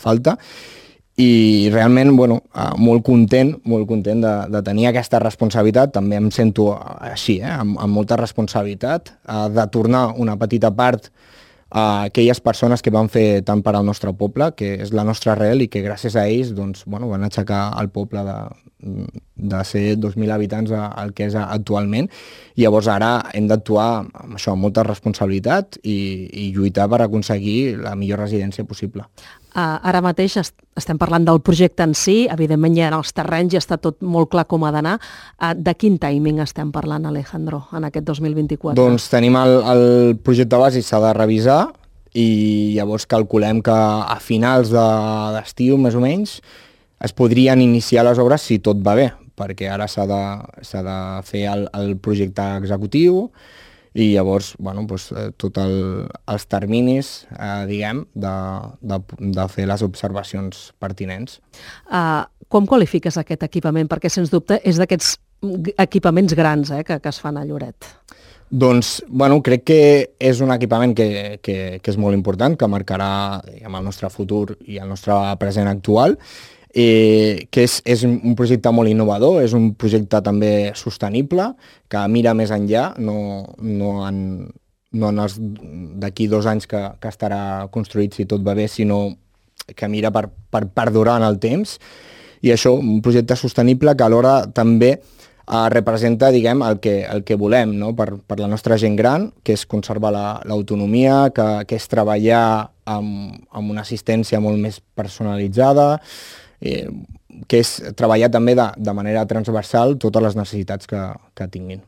falta 0.01 0.39
i 1.21 1.69
realment, 1.73 2.15
bueno, 2.17 2.43
eh, 2.55 2.71
molt 2.81 3.05
content, 3.05 3.53
molt 3.69 3.87
content 3.89 4.23
de, 4.25 4.35
de 4.55 4.63
tenir 4.65 4.87
aquesta 4.89 5.21
responsabilitat, 5.21 5.93
també 5.93 6.17
em 6.17 6.31
sento 6.33 6.71
així, 6.73 7.41
eh, 7.43 7.51
amb, 7.61 7.77
amb 7.83 7.93
molta 7.93 8.17
responsabilitat, 8.17 9.13
eh, 9.29 9.43
de 9.53 9.67
tornar 9.75 10.07
una 10.17 10.39
petita 10.41 10.73
part 10.73 11.11
a 11.71 12.05
aquelles 12.09 12.41
persones 12.41 12.83
que 12.83 12.91
van 12.91 13.09
fer 13.13 13.43
tant 13.47 13.61
per 13.63 13.77
al 13.77 13.85
nostre 13.87 14.15
poble, 14.17 14.49
que 14.57 14.73
és 14.83 14.95
la 14.97 15.05
nostra 15.07 15.37
arrel 15.37 15.63
i 15.63 15.69
que 15.71 15.85
gràcies 15.85 16.17
a 16.17 16.25
ells 16.27 16.55
doncs, 16.57 16.87
bueno, 16.87 17.11
van 17.13 17.23
aixecar 17.29 17.61
el 17.79 17.93
poble 17.95 18.25
de, 18.27 18.39
de 19.53 19.61
ser 19.69 19.85
2.000 20.01 20.33
habitants 20.35 20.73
al 20.75 21.13
que 21.15 21.29
és 21.29 21.37
actualment. 21.39 22.09
I 22.57 22.65
llavors 22.65 22.89
ara 22.91 23.13
hem 23.37 23.47
d'actuar 23.51 23.91
amb 24.03 24.35
això, 24.41 24.57
amb 24.57 24.67
molta 24.67 24.83
responsabilitat 24.89 25.79
i, 25.85 26.01
i 26.33 26.51
lluitar 26.57 26.89
per 26.91 27.05
aconseguir 27.05 27.77
la 27.85 27.95
millor 27.95 28.25
residència 28.25 28.67
possible. 28.67 29.07
Uh, 29.51 29.79
ara 29.91 30.03
mateix 30.05 30.37
est 30.41 30.55
estem 30.81 30.99
parlant 31.01 31.25
del 31.27 31.41
projecte 31.45 31.85
en 31.85 31.93
si, 31.99 32.25
evidentment 32.31 32.77
ja 32.77 32.89
en 32.89 32.97
els 32.97 33.13
terrenys 33.13 33.53
ja 33.55 33.61
està 33.61 33.77
tot 33.83 33.99
molt 34.07 34.31
clar 34.33 34.47
com 34.51 34.65
ha 34.65 34.73
d'anar. 34.75 34.97
Uh, 35.37 35.53
de 35.59 35.75
quin 35.77 35.99
timing 36.01 36.41
estem 36.45 36.71
parlant, 36.73 37.07
Alejandro, 37.11 37.65
en 37.77 37.89
aquest 37.89 38.07
2024? 38.09 38.79
Doncs 38.79 39.11
tenim 39.13 39.37
el, 39.41 39.59
el 39.75 39.85
projecte 40.25 40.61
bàsic, 40.61 40.87
s'ha 40.87 41.03
de 41.05 41.13
revisar 41.19 41.61
i 42.19 42.75
llavors 42.75 43.07
calculem 43.07 43.61
que 43.63 43.75
a 43.75 44.19
finals 44.23 44.73
d'estiu, 44.73 45.77
de, 45.77 45.85
més 45.85 45.99
o 45.99 46.03
menys, 46.03 46.39
es 47.01 47.15
podrien 47.17 47.61
iniciar 47.63 48.05
les 48.07 48.19
obres 48.21 48.45
si 48.47 48.59
tot 48.65 48.81
va 48.85 48.97
bé, 48.99 49.11
perquè 49.39 49.71
ara 49.73 49.87
s'ha 49.89 50.07
de, 50.11 50.23
de 50.87 50.99
fer 51.29 51.47
el, 51.53 51.67
el 51.77 51.95
projecte 52.03 52.45
executiu 52.61 53.29
i 53.95 54.13
llavors, 54.13 54.53
bueno, 54.59 54.85
doncs, 54.87 55.11
eh, 55.13 55.31
tot 55.41 55.59
el, 55.59 56.07
els 56.31 56.47
terminis, 56.51 57.11
eh, 57.35 57.65
diguem, 57.71 58.05
de, 58.15 58.35
de, 58.81 59.01
de 59.39 59.47
fer 59.51 59.67
les 59.71 59.83
observacions 59.83 60.69
pertinents. 60.79 61.41
Uh, 61.91 62.23
com 62.51 62.69
qualifiques 62.71 63.19
aquest 63.19 63.43
equipament? 63.47 63.91
Perquè, 63.91 64.11
sens 64.13 64.31
dubte, 64.31 64.61
és 64.67 64.79
d'aquests 64.79 65.17
equipaments 65.81 66.35
grans 66.39 66.71
eh, 66.71 66.85
que, 66.87 67.01
que 67.03 67.11
es 67.11 67.21
fan 67.23 67.41
a 67.41 67.45
Lloret. 67.49 67.91
Doncs, 68.51 69.05
bueno, 69.07 69.39
crec 69.47 69.63
que 69.63 69.83
és 70.19 70.41
un 70.43 70.51
equipament 70.51 70.95
que, 70.99 71.39
que, 71.43 71.79
que 71.79 71.93
és 71.93 71.99
molt 71.99 72.19
important, 72.19 72.57
que 72.59 72.71
marcarà 72.71 73.13
diguem, 73.47 73.77
el 73.79 73.87
nostre 73.87 74.11
futur 74.11 74.57
i 74.67 74.81
el 74.83 74.91
nostre 74.91 75.15
present 75.39 75.71
actual, 75.71 76.17
eh, 76.75 77.47
que 77.51 77.65
és, 77.67 77.81
és 77.85 78.05
un 78.07 78.35
projecte 78.39 78.71
molt 78.75 78.91
innovador, 78.91 79.41
és 79.43 79.55
un 79.57 79.73
projecte 79.75 80.21
també 80.23 80.73
sostenible, 80.79 81.53
que 81.91 82.03
mira 82.09 82.35
més 82.35 82.53
enllà, 82.55 82.91
no, 82.99 83.17
no 83.59 83.95
en, 84.07 84.21
no 84.93 85.11
en 85.11 85.23
els 85.25 85.39
d'aquí 85.41 86.29
dos 86.31 86.47
anys 86.51 86.69
que, 86.71 86.83
que 87.01 87.11
estarà 87.11 87.69
construït 87.75 88.15
si 88.15 88.27
tot 88.31 88.45
va 88.47 88.55
bé, 88.59 88.69
sinó 88.69 89.09
que 89.77 89.89
mira 89.89 90.11
per, 90.11 90.29
per 90.51 90.67
perdurar 90.75 91.21
en 91.21 91.27
el 91.29 91.39
temps. 91.43 91.79
I 92.41 92.55
això, 92.55 92.73
un 92.79 93.03
projecte 93.05 93.37
sostenible 93.37 93.95
que 93.95 94.07
alhora 94.07 94.47
també 94.55 94.95
eh, 94.97 95.69
representa, 95.75 96.31
diguem, 96.33 96.63
el 96.67 96.81
que, 96.81 97.03
el 97.05 97.23
que 97.27 97.37
volem 97.39 97.77
no? 97.79 97.93
per, 97.97 98.15
per 98.27 98.41
la 98.41 98.49
nostra 98.49 98.79
gent 98.81 98.97
gran, 98.97 99.29
que 99.45 99.55
és 99.59 99.67
conservar 99.69 100.13
l'autonomia, 100.49 101.27
la, 101.27 101.35
que, 101.37 101.49
que 101.69 101.81
és 101.81 101.91
treballar 101.91 102.45
amb, 102.89 103.43
amb 103.53 103.75
una 103.75 103.85
assistència 103.85 104.41
molt 104.41 104.59
més 104.63 104.81
personalitzada, 104.97 106.01
eh, 106.61 106.87
que 107.49 107.61
és 107.63 107.77
treballar 107.97 108.31
també 108.33 108.57
de, 108.59 108.67
de 108.77 108.97
manera 108.97 109.27
transversal 109.29 109.97
totes 110.01 110.29
les 110.31 110.37
necessitats 110.39 110.91
que, 110.91 111.01
que 111.35 111.49
tinguin. 111.49 111.85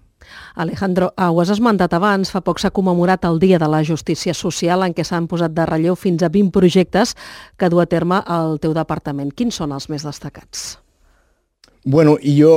Alejandro, 0.55 1.12
ho 1.17 1.41
has 1.41 1.50
esmentat 1.52 1.95
abans, 1.97 2.31
fa 2.33 2.43
poc 2.45 2.61
s'ha 2.62 2.71
commemorat 2.75 3.25
el 3.29 3.41
Dia 3.43 3.59
de 3.59 3.69
la 3.71 3.83
Justícia 3.85 4.35
Social 4.35 4.85
en 4.87 4.95
què 4.95 5.05
s'han 5.05 5.26
posat 5.29 5.55
de 5.57 5.67
relleu 5.69 5.97
fins 5.99 6.23
a 6.23 6.31
20 6.33 6.52
projectes 6.55 7.17
que 7.59 7.71
du 7.73 7.81
a 7.83 7.87
terme 7.87 8.23
el 8.31 8.59
teu 8.62 8.75
departament. 8.76 9.33
Quins 9.35 9.59
són 9.59 9.73
els 9.73 9.88
més 9.93 10.07
destacats? 10.07 10.76
Bueno, 11.85 12.19
i 12.21 12.37
jo... 12.38 12.55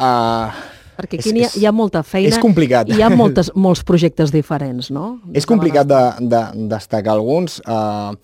Uh, 0.00 0.50
perquè 0.96 1.20
aquí 1.20 1.30
és, 1.30 1.34
hi, 1.34 1.44
ha, 1.44 1.50
hi 1.60 1.66
ha 1.68 1.74
molta 1.74 2.02
feina 2.06 2.32
és 2.32 2.40
complicat. 2.46 2.88
i 2.88 2.98
hi 2.98 3.04
ha 3.04 3.10
moltes, 3.12 3.52
molts 3.54 3.84
projectes 3.86 4.32
diferents, 4.34 4.90
no? 4.94 5.18
De 5.26 5.38
és 5.38 5.46
complicat 5.46 5.90
de, 5.90 6.02
de 6.32 6.44
destacar 6.72 7.18
alguns. 7.18 7.60
Uh, 7.66 8.14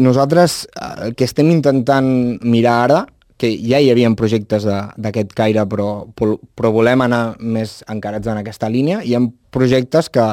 nosaltres 0.00 0.64
eh, 0.74 0.92
el 1.06 1.14
que 1.14 1.28
estem 1.28 1.50
intentant 1.52 2.10
mirar 2.42 2.76
ara, 2.88 3.04
que 3.40 3.54
ja 3.56 3.78
hi 3.80 3.88
havia 3.88 4.10
projectes 4.16 4.66
d'aquest 4.66 5.30
caire, 5.36 5.64
però, 5.68 6.04
però 6.12 6.72
volem 6.74 7.06
anar 7.06 7.22
més 7.40 7.78
encarats 7.88 8.28
en 8.28 8.42
aquesta 8.42 8.68
línia, 8.68 9.00
hi 9.00 9.14
ha 9.16 9.22
projectes 9.54 10.10
que, 10.12 10.26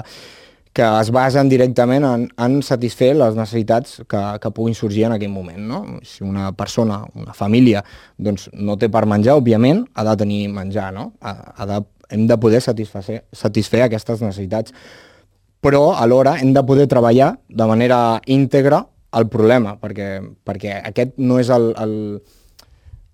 que 0.75 0.86
es 0.86 1.12
basen 1.15 1.47
directament 1.50 2.03
en, 2.05 2.25
en 2.43 2.57
satisfer 2.62 3.13
les 3.15 3.38
necessitats 3.39 4.01
que, 4.12 4.24
que 4.43 4.51
puguin 4.53 4.75
sorgir 4.75 5.07
en 5.07 5.15
aquell 5.15 5.31
moment. 5.31 5.63
No? 5.69 5.79
Si 6.05 6.25
una 6.27 6.51
persona, 6.57 7.00
una 7.15 7.33
família, 7.38 7.86
doncs, 8.19 8.50
no 8.53 8.75
té 8.77 8.91
per 8.91 9.05
menjar, 9.07 9.39
òbviament, 9.39 9.86
ha 9.95 10.05
de 10.09 10.17
tenir 10.19 10.43
menjar, 10.51 10.91
no? 10.93 11.13
ha, 11.21 11.33
ha 11.55 11.69
de, 11.71 11.79
hem 12.12 12.27
de 12.27 12.38
poder 12.43 12.59
satisfer, 12.62 13.24
satisfer 13.31 13.86
aquestes 13.88 14.21
necessitats. 14.21 14.75
Però 15.63 15.95
alhora 15.97 16.36
hem 16.43 16.51
de 16.53 16.62
poder 16.67 16.86
treballar 16.91 17.38
de 17.50 17.71
manera 17.71 18.19
íntegra 18.27 18.83
el 19.15 19.27
problema, 19.31 19.77
perquè, 19.79 20.19
perquè 20.45 20.81
aquest 20.89 21.17
no 21.17 21.39
és 21.39 21.51
el, 21.53 21.71
el... 21.79 21.93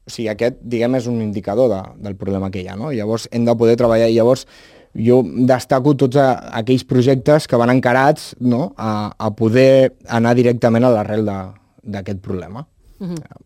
O 0.03 0.11
sigui, 0.11 0.27
aquest, 0.33 0.57
diguem, 0.67 0.97
és 0.99 1.05
un 1.07 1.21
indicador 1.23 1.69
de, 1.71 1.81
del 2.03 2.15
problema 2.19 2.49
que 2.51 2.63
hi 2.63 2.67
ha, 2.67 2.75
no? 2.79 2.91
Llavors 2.91 3.29
hem 3.31 3.45
de 3.47 3.55
poder 3.59 3.77
treballar 3.79 4.09
i 4.11 4.17
llavors 4.17 4.47
jo 4.93 5.21
destaco 5.47 5.95
tots 5.97 6.19
a, 6.21 6.27
aquells 6.59 6.83
projectes 6.85 7.47
que 7.49 7.57
van 7.57 7.71
encarats 7.73 8.33
no? 8.39 8.73
a, 8.77 9.13
a 9.17 9.31
poder 9.33 9.93
anar 10.05 10.35
directament 10.37 10.85
a 10.85 10.91
l'arrel 10.93 11.25
d'aquest 11.25 12.21
problema. 12.21 12.67
Mhm. 12.99 13.15
-huh. 13.15 13.41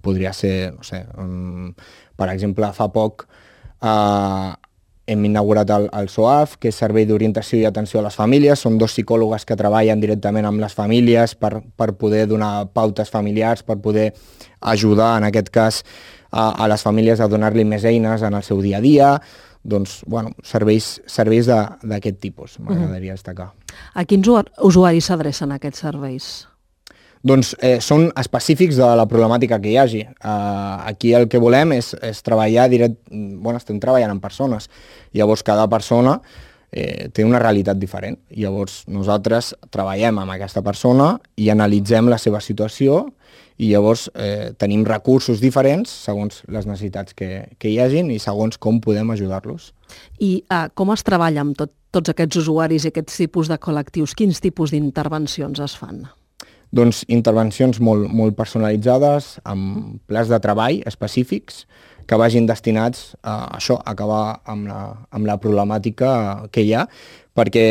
Podria 0.00 0.32
ser, 0.32 0.72
no 0.72 0.82
sé, 0.82 1.04
um, 1.18 1.72
per 2.16 2.30
exemple, 2.30 2.72
fa 2.72 2.88
poc 2.88 3.28
uh, 3.82 4.56
hem 5.06 5.24
inaugurat 5.24 5.70
el, 5.74 5.88
el 5.96 6.08
SOAF, 6.12 6.56
que 6.60 6.70
és 6.70 6.78
Servei 6.78 7.06
d'Orientació 7.08 7.58
i 7.60 7.66
Atenció 7.68 8.00
a 8.00 8.04
les 8.06 8.18
Famílies. 8.18 8.62
Són 8.62 8.78
dos 8.78 8.94
psicòlogues 8.94 9.46
que 9.48 9.58
treballen 9.58 10.02
directament 10.02 10.46
amb 10.46 10.62
les 10.62 10.76
famílies 10.76 11.34
per, 11.34 11.60
per 11.76 11.92
poder 11.98 12.26
donar 12.30 12.68
pautes 12.74 13.10
familiars, 13.10 13.64
per 13.66 13.80
poder 13.82 14.10
ajudar, 14.60 15.16
en 15.18 15.28
aquest 15.30 15.50
cas, 15.54 15.82
a, 16.30 16.50
a 16.50 16.68
les 16.70 16.84
famílies 16.86 17.20
a 17.20 17.28
donar-li 17.30 17.64
més 17.64 17.84
eines 17.88 18.22
en 18.22 18.36
el 18.38 18.46
seu 18.46 18.62
dia 18.62 18.78
a 18.78 18.84
dia. 18.84 19.14
Doncs, 19.60 20.00
bueno, 20.08 20.32
serveis, 20.46 21.00
serveis 21.10 21.48
d'aquest 21.48 22.20
tipus, 22.20 22.56
m'agradaria 22.64 23.16
destacar. 23.16 23.50
A 23.92 24.06
quins 24.08 24.30
usuaris 24.64 25.10
s'adrecen 25.10 25.52
aquests 25.52 25.84
serveis? 25.84 26.30
Doncs 27.26 27.52
eh, 27.60 27.78
són 27.84 28.08
específics 28.18 28.78
de 28.80 28.86
la 28.96 29.06
problemàtica 29.08 29.60
que 29.60 29.72
hi 29.72 29.78
hagi. 29.80 30.04
Uh, 30.24 30.80
aquí 30.88 31.12
el 31.16 31.28
que 31.28 31.40
volem 31.42 31.76
és, 31.76 31.92
és 32.06 32.22
treballar 32.24 32.68
direct... 32.72 32.96
Bueno, 33.10 33.58
estem 33.60 33.80
treballant 33.82 34.14
amb 34.14 34.24
persones. 34.24 34.70
Llavors, 35.16 35.44
cada 35.44 35.66
persona 35.68 36.18
eh, 36.72 37.08
té 37.12 37.24
una 37.24 37.40
realitat 37.42 37.78
diferent. 37.78 38.18
Llavors, 38.36 38.84
nosaltres 38.88 39.54
treballem 39.70 40.20
amb 40.22 40.36
aquesta 40.36 40.62
persona 40.64 41.12
i 41.36 41.50
analitzem 41.52 42.08
la 42.10 42.18
seva 42.18 42.40
situació 42.40 43.06
i 43.60 43.68
llavors 43.68 44.06
eh, 44.14 44.52
tenim 44.56 44.86
recursos 44.88 45.42
diferents 45.42 45.90
segons 46.06 46.40
les 46.48 46.64
necessitats 46.64 47.12
que, 47.16 47.50
que 47.60 47.68
hi 47.68 47.76
hagin 47.82 48.08
i 48.10 48.16
segons 48.22 48.56
com 48.56 48.80
podem 48.80 49.12
ajudar-los. 49.12 49.74
I 50.22 50.40
uh, 50.48 50.70
com 50.72 50.94
es 50.94 51.04
treballa 51.04 51.44
amb 51.44 51.58
tot, 51.58 51.74
tots 51.92 52.12
aquests 52.12 52.40
usuaris 52.40 52.86
i 52.86 52.94
aquests 52.94 53.20
tipus 53.26 53.50
de 53.52 53.60
col·lectius? 53.60 54.16
Quins 54.16 54.40
tipus 54.40 54.72
d'intervencions 54.72 55.60
es 55.60 55.76
fan? 55.76 56.06
Doncs, 56.76 57.04
intervencions 57.10 57.80
molt, 57.82 58.08
molt 58.12 58.36
personalitzades, 58.38 59.36
amb 59.48 59.98
plans 60.10 60.30
de 60.30 60.38
treball 60.42 60.82
específics 60.86 61.64
que 62.06 62.18
vagin 62.18 62.46
destinats 62.46 63.12
a 63.22 63.56
això, 63.58 63.78
a 63.78 63.94
acabar 63.94 64.40
amb 64.50 64.70
la, 64.70 64.80
amb 65.14 65.28
la 65.28 65.38
problemàtica 65.42 66.10
que 66.50 66.64
hi 66.66 66.74
ha, 66.74 66.86
perquè 67.38 67.66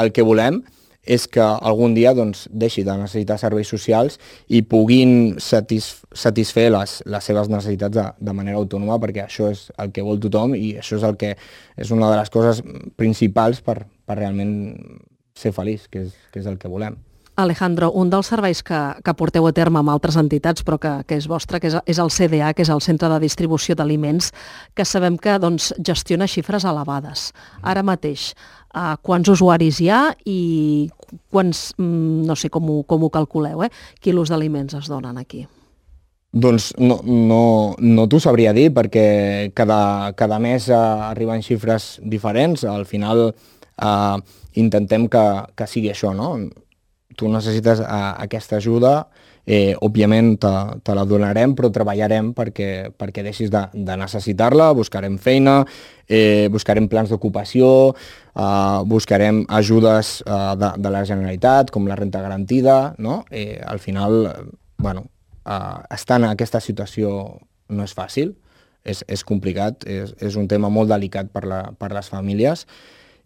el 0.00 0.12
que 0.16 0.24
volem 0.24 0.62
és 1.04 1.26
que 1.28 1.44
algun 1.44 1.92
dia 1.92 2.14
doncs, 2.16 2.46
deixi 2.48 2.84
de 2.84 2.94
necessitar 2.96 3.36
serveis 3.40 3.68
socials 3.68 4.16
i 4.48 4.62
puguin 4.64 5.36
satis, 5.36 5.90
satisfer 6.16 6.70
les, 6.72 6.98
les 7.04 7.28
seves 7.28 7.50
necessitats 7.52 7.96
de, 7.96 8.06
de 8.16 8.36
manera 8.36 8.60
autònoma, 8.60 8.96
perquè 9.02 9.26
això 9.26 9.50
és 9.52 9.66
el 9.76 9.92
que 9.92 10.04
vol 10.04 10.20
tothom 10.22 10.56
i 10.56 10.78
això 10.80 10.96
és 10.96 11.04
el 11.04 11.18
que 11.20 11.34
és 11.76 11.92
una 11.92 12.08
de 12.08 12.20
les 12.22 12.32
coses 12.32 12.64
principals 12.96 13.60
per, 13.64 13.82
per 13.84 14.20
realment 14.20 14.54
ser 15.36 15.52
feliç, 15.52 15.90
que 15.92 16.06
és, 16.06 16.14
que 16.32 16.40
és 16.40 16.48
el 16.48 16.56
que 16.56 16.72
volem. 16.72 16.96
Alejandro, 17.36 17.90
un 17.90 18.10
dels 18.12 18.28
serveis 18.30 18.62
que, 18.62 18.78
que 19.02 19.14
porteu 19.18 19.46
a 19.48 19.52
terme 19.52 19.80
amb 19.80 19.90
altres 19.90 20.14
entitats, 20.20 20.62
però 20.62 20.78
que, 20.78 20.92
que 21.08 21.18
és 21.18 21.26
vostre, 21.30 21.58
que 21.58 21.66
és, 21.70 21.76
és 21.90 21.98
el 21.98 22.12
CDA, 22.14 22.52
que 22.54 22.62
és 22.62 22.70
el 22.70 22.82
Centre 22.84 23.10
de 23.10 23.18
Distribució 23.22 23.74
d'Aliments, 23.74 24.30
que 24.74 24.86
sabem 24.86 25.18
que 25.18 25.34
doncs, 25.42 25.72
gestiona 25.82 26.30
xifres 26.30 26.66
elevades. 26.68 27.32
Ara 27.62 27.82
mateix, 27.82 28.30
uh, 28.70 28.94
quants 29.02 29.32
usuaris 29.34 29.80
hi 29.82 29.90
ha 29.90 30.04
i 30.30 30.38
quants, 31.34 31.72
mm, 31.78 32.22
no 32.28 32.38
sé 32.38 32.52
com 32.54 32.70
ho, 32.70 32.78
com 32.86 33.02
ho 33.02 33.10
calculeu, 33.10 33.66
eh? 33.66 33.72
quilos 34.00 34.30
d'aliments 34.30 34.78
es 34.78 34.90
donen 34.90 35.18
aquí? 35.18 35.44
Doncs 36.34 36.72
no, 36.82 36.98
no, 37.06 37.42
no 37.78 38.06
t'ho 38.10 38.18
sabria 38.18 38.54
dir 38.54 38.72
perquè 38.74 39.50
cada, 39.54 40.12
cada 40.18 40.40
mes 40.42 40.66
uh, 40.70 41.10
arriben 41.10 41.42
xifres 41.46 42.00
diferents. 42.02 42.64
Al 42.66 42.86
final 42.90 43.28
uh, 43.30 44.18
intentem 44.58 45.06
que, 45.10 45.24
que 45.54 45.68
sigui 45.70 45.92
això, 45.92 46.10
no? 46.14 46.34
Tu 47.16 47.28
necessites 47.32 47.80
a, 47.80 48.16
aquesta 48.22 48.58
ajuda, 48.60 49.06
eh, 49.46 49.74
òbviament 49.84 50.34
te, 50.40 50.52
te 50.84 50.94
la 50.96 51.04
donarem, 51.08 51.54
però 51.56 51.70
treballarem 51.72 52.32
perquè, 52.36 52.90
perquè 52.96 53.24
deixis 53.26 53.52
de, 53.52 53.62
de 53.74 53.96
necessitar-la, 54.00 54.72
buscarem 54.76 55.18
feina, 55.20 55.60
eh, 56.08 56.48
buscarem 56.52 56.88
plans 56.88 57.12
d'ocupació, 57.12 57.68
eh, 58.34 58.78
buscarem 58.90 59.44
ajudes 59.60 60.16
eh, 60.26 60.52
de, 60.60 60.70
de 60.80 60.94
la 60.94 61.04
Generalitat, 61.08 61.72
com 61.74 61.88
la 61.88 61.98
renta 62.00 62.22
garantida, 62.24 62.94
no? 62.98 63.22
Eh, 63.30 63.60
al 63.64 63.78
final, 63.78 64.24
bueno, 64.78 65.06
eh, 65.44 65.76
estar 65.94 66.20
en 66.22 66.30
aquesta 66.32 66.60
situació 66.64 67.38
no 67.68 67.84
és 67.84 67.94
fàcil, 67.96 68.34
és, 68.84 69.00
és 69.08 69.24
complicat, 69.24 69.86
és, 69.88 70.12
és 70.20 70.36
un 70.36 70.48
tema 70.48 70.68
molt 70.72 70.92
delicat 70.92 71.30
per, 71.32 71.46
la, 71.48 71.62
per 71.78 71.92
les 71.92 72.10
famílies, 72.12 72.66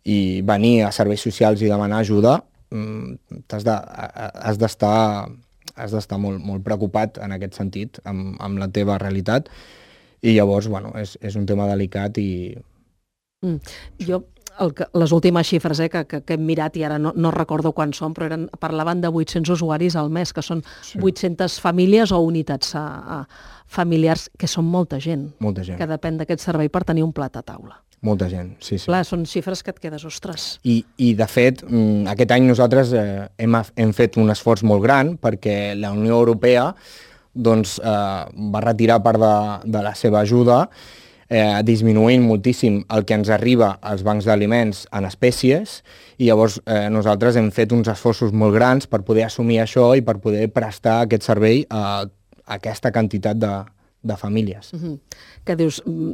i 0.08 0.40
venir 0.46 0.84
a 0.86 0.92
serveis 0.94 1.20
socials 1.20 1.60
i 1.60 1.68
demanar 1.68 2.00
ajuda 2.00 2.38
has 2.72 4.58
d'estar 4.60 5.28
has 5.78 5.92
d'estar 5.94 6.18
molt, 6.18 6.42
molt 6.42 6.64
preocupat 6.66 7.20
en 7.22 7.34
aquest 7.36 7.58
sentit, 7.58 8.00
amb, 8.08 8.34
amb 8.42 8.58
la 8.58 8.68
teva 8.72 8.98
realitat, 8.98 9.48
i 10.22 10.34
llavors, 10.34 10.66
bueno, 10.66 10.90
és, 10.98 11.14
és 11.22 11.36
un 11.38 11.46
tema 11.46 11.68
delicat 11.70 12.18
i... 12.18 12.56
Mm. 13.46 13.76
Jo, 14.02 14.24
el 14.58 14.72
que, 14.74 14.88
les 14.98 15.12
últimes 15.14 15.46
xifres 15.46 15.78
eh, 15.80 15.88
que, 15.92 16.04
que, 16.10 16.20
que 16.26 16.34
hem 16.34 16.44
mirat, 16.46 16.76
i 16.76 16.84
ara 16.88 16.98
no, 16.98 17.12
no 17.14 17.30
recordo 17.34 17.72
quan 17.76 17.92
són, 17.94 18.16
però 18.16 18.26
eren, 18.26 18.48
parlaven 18.60 19.02
de 19.04 19.12
800 19.12 19.54
usuaris 19.54 19.96
al 19.96 20.10
mes, 20.10 20.32
que 20.34 20.42
són 20.42 20.64
sí. 20.82 20.98
800 20.98 21.60
famílies 21.62 22.12
o 22.12 22.20
unitats 22.26 22.74
a, 22.78 22.86
a 22.98 23.20
familiars, 23.78 24.28
que 24.38 24.50
són 24.50 24.66
molta 24.66 24.98
gent, 25.02 25.28
molta 25.44 25.66
gent. 25.66 25.78
que 25.78 25.90
depèn 25.90 26.18
d'aquest 26.18 26.42
servei 26.42 26.72
per 26.72 26.82
tenir 26.88 27.06
un 27.06 27.14
plat 27.14 27.38
a 27.38 27.44
taula. 27.46 27.78
Molta 28.06 28.28
gent, 28.30 28.52
sí, 28.62 28.76
sí. 28.78 28.86
Clar, 28.86 29.02
són 29.06 29.24
xifres 29.26 29.64
que 29.66 29.72
et 29.74 29.80
quedes, 29.82 30.04
ostres. 30.06 30.46
I, 30.62 30.78
i 31.02 31.14
de 31.18 31.26
fet, 31.26 31.64
mm, 31.66 32.06
aquest 32.12 32.34
any 32.36 32.46
nosaltres 32.46 32.92
eh, 32.94 33.26
hem, 33.42 33.58
hem 33.74 33.92
fet 33.96 34.20
un 34.22 34.30
esforç 34.30 34.62
molt 34.62 34.84
gran 34.84 35.16
perquè 35.18 35.74
la 35.74 35.90
Unió 35.96 36.20
Europea 36.20 36.70
doncs, 37.34 37.78
eh, 37.82 38.22
va 38.54 38.62
retirar 38.64 39.02
part 39.02 39.18
de, 39.22 39.34
de 39.74 39.82
la 39.82 39.94
seva 39.98 40.22
ajuda 40.22 40.64
eh, 41.28 41.60
disminuint 41.64 42.24
moltíssim 42.24 42.80
el 42.94 43.04
que 43.04 43.18
ens 43.18 43.30
arriba 43.34 43.74
als 43.82 44.04
bancs 44.06 44.28
d'aliments 44.28 44.84
en 44.94 45.08
espècies 45.08 45.80
i 46.18 46.28
llavors 46.28 46.58
eh, 46.64 46.86
nosaltres 46.92 47.38
hem 47.38 47.50
fet 47.54 47.74
uns 47.74 47.90
esforços 47.92 48.32
molt 48.32 48.56
grans 48.56 48.88
per 48.90 49.02
poder 49.06 49.26
assumir 49.28 49.60
això 49.62 49.90
i 49.98 50.04
per 50.06 50.18
poder 50.22 50.48
prestar 50.54 51.02
aquest 51.02 51.28
servei 51.28 51.64
a, 51.68 51.82
a 52.06 52.58
aquesta 52.58 52.92
quantitat 52.94 53.38
de, 53.38 53.52
de 54.02 54.16
famílies. 54.16 54.72
Mm 54.72 54.78
-hmm. 54.78 54.98
Que 55.44 55.56
dius, 55.56 55.82
mm, 55.84 56.12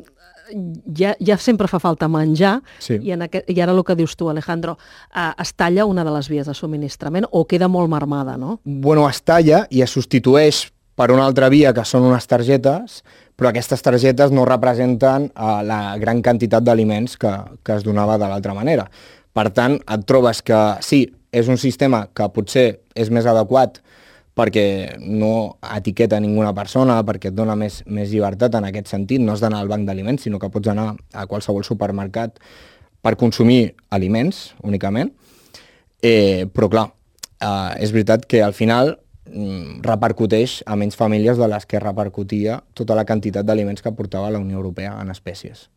ja, 0.97 1.15
ja 1.21 1.39
sempre 1.39 1.69
fa 1.69 1.81
falta 1.83 2.09
menjar 2.09 2.59
sí. 2.79 2.99
i, 3.01 3.13
en 3.15 3.25
aquest, 3.27 3.49
i 3.51 3.61
ara 3.61 3.73
el 3.73 3.83
que 3.85 3.97
dius 3.99 4.17
tu, 4.17 4.29
Alejandro, 4.31 4.77
eh, 5.15 5.31
es 5.43 5.55
talla 5.55 5.87
una 5.87 6.05
de 6.05 6.13
les 6.15 6.29
vies 6.29 6.47
de 6.47 6.55
subministrament 6.55 7.27
o 7.31 7.45
queda 7.49 7.69
molt 7.69 7.91
marmada, 7.91 8.37
no? 8.37 8.61
Bueno, 8.65 9.09
es 9.09 9.23
talla 9.23 9.65
i 9.71 9.83
es 9.85 9.95
substitueix 9.95 10.69
per 10.95 11.11
una 11.11 11.27
altra 11.27 11.49
via 11.51 11.73
que 11.75 11.85
són 11.87 12.07
unes 12.07 12.27
targetes, 12.31 13.03
però 13.35 13.51
aquestes 13.51 13.83
targetes 13.83 14.31
no 14.31 14.47
representen 14.47 15.31
eh, 15.31 15.59
la 15.67 15.97
gran 16.01 16.23
quantitat 16.23 16.65
d'aliments 16.65 17.19
que, 17.19 17.35
que 17.65 17.79
es 17.79 17.87
donava 17.87 18.19
de 18.19 18.31
l'altra 18.31 18.55
manera. 18.55 18.89
Per 19.35 19.49
tant, 19.51 19.81
et 19.91 20.07
trobes 20.07 20.45
que 20.47 20.61
sí, 20.87 21.09
és 21.35 21.51
un 21.51 21.59
sistema 21.59 22.05
que 22.15 22.29
potser 22.31 22.69
és 22.95 23.11
més 23.11 23.27
adequat 23.27 23.81
perquè 24.35 24.99
no 24.99 25.59
etiqueta 25.77 26.19
ninguna 26.21 26.53
persona, 26.55 26.99
perquè 27.07 27.31
et 27.31 27.37
dona 27.37 27.55
més, 27.59 27.83
més 27.87 28.11
llibertat 28.11 28.57
en 28.59 28.67
aquest 28.69 28.91
sentit, 28.91 29.23
no 29.23 29.35
has 29.35 29.43
d'anar 29.45 29.63
al 29.63 29.71
banc 29.71 29.87
d'aliments, 29.87 30.27
sinó 30.27 30.41
que 30.43 30.51
pots 30.51 30.73
anar 30.73 30.91
a 31.15 31.27
qualsevol 31.31 31.65
supermercat 31.67 32.41
per 33.05 33.15
consumir 33.21 33.75
aliments 33.95 34.55
únicament. 34.63 35.13
Eh, 36.03 36.51
però 36.53 36.69
clar, 36.73 36.89
eh, 37.39 37.85
és 37.85 37.95
veritat 37.95 38.27
que 38.27 38.43
al 38.43 38.57
final 38.57 38.97
mm, 39.31 39.85
repercuteix 39.87 40.63
a 40.67 40.77
menys 40.77 40.99
famílies 40.99 41.39
de 41.39 41.49
les 41.49 41.67
que 41.71 41.81
repercutia 41.81 42.59
tota 42.75 42.99
la 42.99 43.07
quantitat 43.07 43.47
d'aliments 43.47 43.83
que 43.85 43.95
portava 43.95 44.33
la 44.35 44.43
Unió 44.43 44.59
Europea 44.59 44.99
en 45.01 45.15
espècies. 45.15 45.69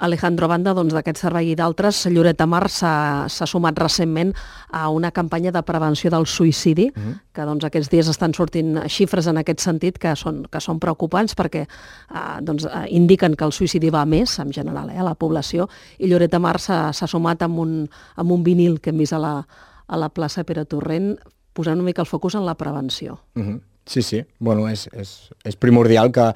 Alejandro 0.00 0.48
Banda, 0.48 0.72
doncs, 0.74 0.94
d'aquest 0.96 1.20
servei 1.20 1.50
i 1.52 1.56
d'altres, 1.58 2.06
Lloret 2.08 2.38
de 2.40 2.46
Mar 2.48 2.64
s'ha 2.72 3.28
sumat 3.28 3.78
recentment 3.78 4.32
a 4.72 4.88
una 4.88 5.10
campanya 5.12 5.52
de 5.52 5.62
prevenció 5.62 6.10
del 6.10 6.26
suïcidi, 6.26 6.90
mhm. 6.94 7.02
-huh. 7.02 7.20
que 7.32 7.42
doncs, 7.42 7.64
aquests 7.64 7.90
dies 7.90 8.08
estan 8.08 8.34
sortint 8.34 8.78
xifres 8.88 9.26
en 9.26 9.36
aquest 9.36 9.60
sentit 9.60 9.98
que 9.98 10.16
són, 10.16 10.46
que 10.50 10.60
són 10.60 10.78
preocupants 10.78 11.36
perquè 11.36 11.66
eh, 11.66 12.40
doncs, 12.40 12.64
eh, 12.64 12.86
indiquen 12.88 13.36
que 13.36 13.44
el 13.44 13.52
suïcidi 13.52 13.90
va 13.90 14.04
més, 14.04 14.38
en 14.38 14.52
general, 14.52 14.90
eh, 14.90 14.98
a 14.98 15.04
la 15.04 15.14
població, 15.14 15.68
i 15.98 16.06
Lloret 16.08 16.30
de 16.30 16.38
Mar 16.38 16.58
s'ha 16.58 16.92
sumat 16.92 17.42
amb 17.42 17.58
un, 17.58 17.90
amb 18.16 18.30
un 18.30 18.42
vinil 18.42 18.80
que 18.80 18.90
hem 18.90 18.98
vist 18.98 19.12
a 19.12 19.18
la, 19.18 19.46
a 19.86 19.96
la 19.96 20.08
plaça 20.08 20.44
Pere 20.44 20.64
Torrent, 20.64 21.18
posant 21.52 21.76
una 21.76 21.84
mica 21.84 22.02
el 22.02 22.06
focus 22.06 22.34
en 22.34 22.46
la 22.46 22.54
prevenció. 22.54 23.20
Mhm. 23.34 23.48
-huh. 23.48 23.60
Sí, 23.86 24.02
sí. 24.02 24.24
Bueno, 24.38 24.68
és, 24.68 24.88
és, 24.92 25.30
és 25.42 25.56
primordial 25.56 26.12
que 26.12 26.34